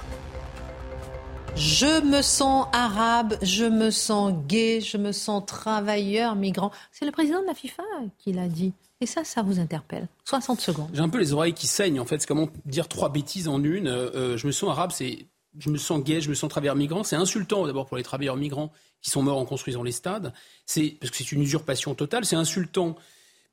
[1.56, 6.72] Je me sens arabe, je me sens gay, je me sens travailleur, migrant.
[6.90, 7.84] C'est le président de la FIFA
[8.18, 8.72] qui l'a dit.
[9.00, 10.08] Et ça, ça vous interpelle.
[10.24, 10.90] 60 secondes.
[10.92, 12.20] J'ai un peu les oreilles qui saignent, en fait.
[12.20, 13.86] C'est comment dire trois bêtises en une.
[13.86, 15.26] Euh, euh, je me sens arabe, c'est
[15.56, 17.04] je me sens gay, je me sens travailleur migrant.
[17.04, 20.32] C'est insultant d'abord pour les travailleurs migrants qui sont morts en construisant les stades.
[20.66, 22.24] C'est parce que c'est une usurpation totale.
[22.24, 22.96] C'est insultant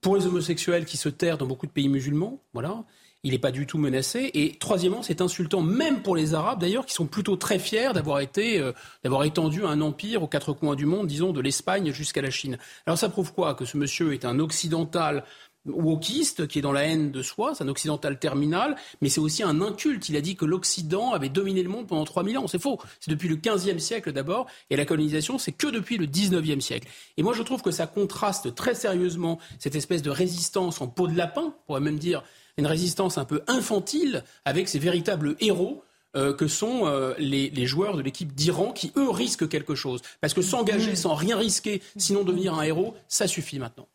[0.02, 2.42] pour les homosexuels qui se terrent dans beaucoup de pays musulmans.
[2.54, 2.84] Voilà
[3.24, 4.32] il n'est pas du tout menacé.
[4.34, 8.20] Et troisièmement, c'est insultant même pour les Arabes d'ailleurs, qui sont plutôt très fiers d'avoir
[8.20, 12.22] été, euh, d'avoir étendu un empire aux quatre coins du monde, disons de l'Espagne jusqu'à
[12.22, 12.58] la Chine.
[12.86, 13.56] Alors ça prouve quoi?
[13.56, 15.24] Que ce monsieur est un occidental
[15.66, 19.44] wokiste qui est dans la haine de soi, c'est un occidental terminal, mais c'est aussi
[19.44, 20.10] un inculte.
[20.10, 22.48] Il a dit que l'Occident avait dominé le monde pendant 3000 ans.
[22.48, 22.80] C'est faux.
[23.00, 26.88] C'est depuis le 15e siècle d'abord, et la colonisation, c'est que depuis le 19e siècle.
[27.18, 31.08] Et moi, je trouve que ça contraste très sérieusement cette espèce de résistance en peau
[31.08, 32.24] de lapin, on pourrait même dire
[32.62, 35.84] une résistance un peu infantile avec ces véritables héros
[36.16, 40.02] euh, que sont euh, les, joueurs de l'équipe d'Iran qui, eux, risquent quelque chose.
[40.22, 43.88] Parce que s'engager sans rien risquer, sinon devenir un héros, ça suffit maintenant.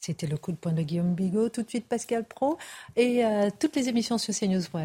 [0.00, 1.48] C'était le coup de poing de Guillaume Bigot.
[1.48, 2.58] Tout de suite, Pascal Pro.
[2.96, 4.78] Et euh, toutes les émissions sur cnews.fr.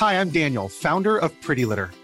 [0.00, 1.86] Hi, I'm Daniel, founder of Pretty Litter.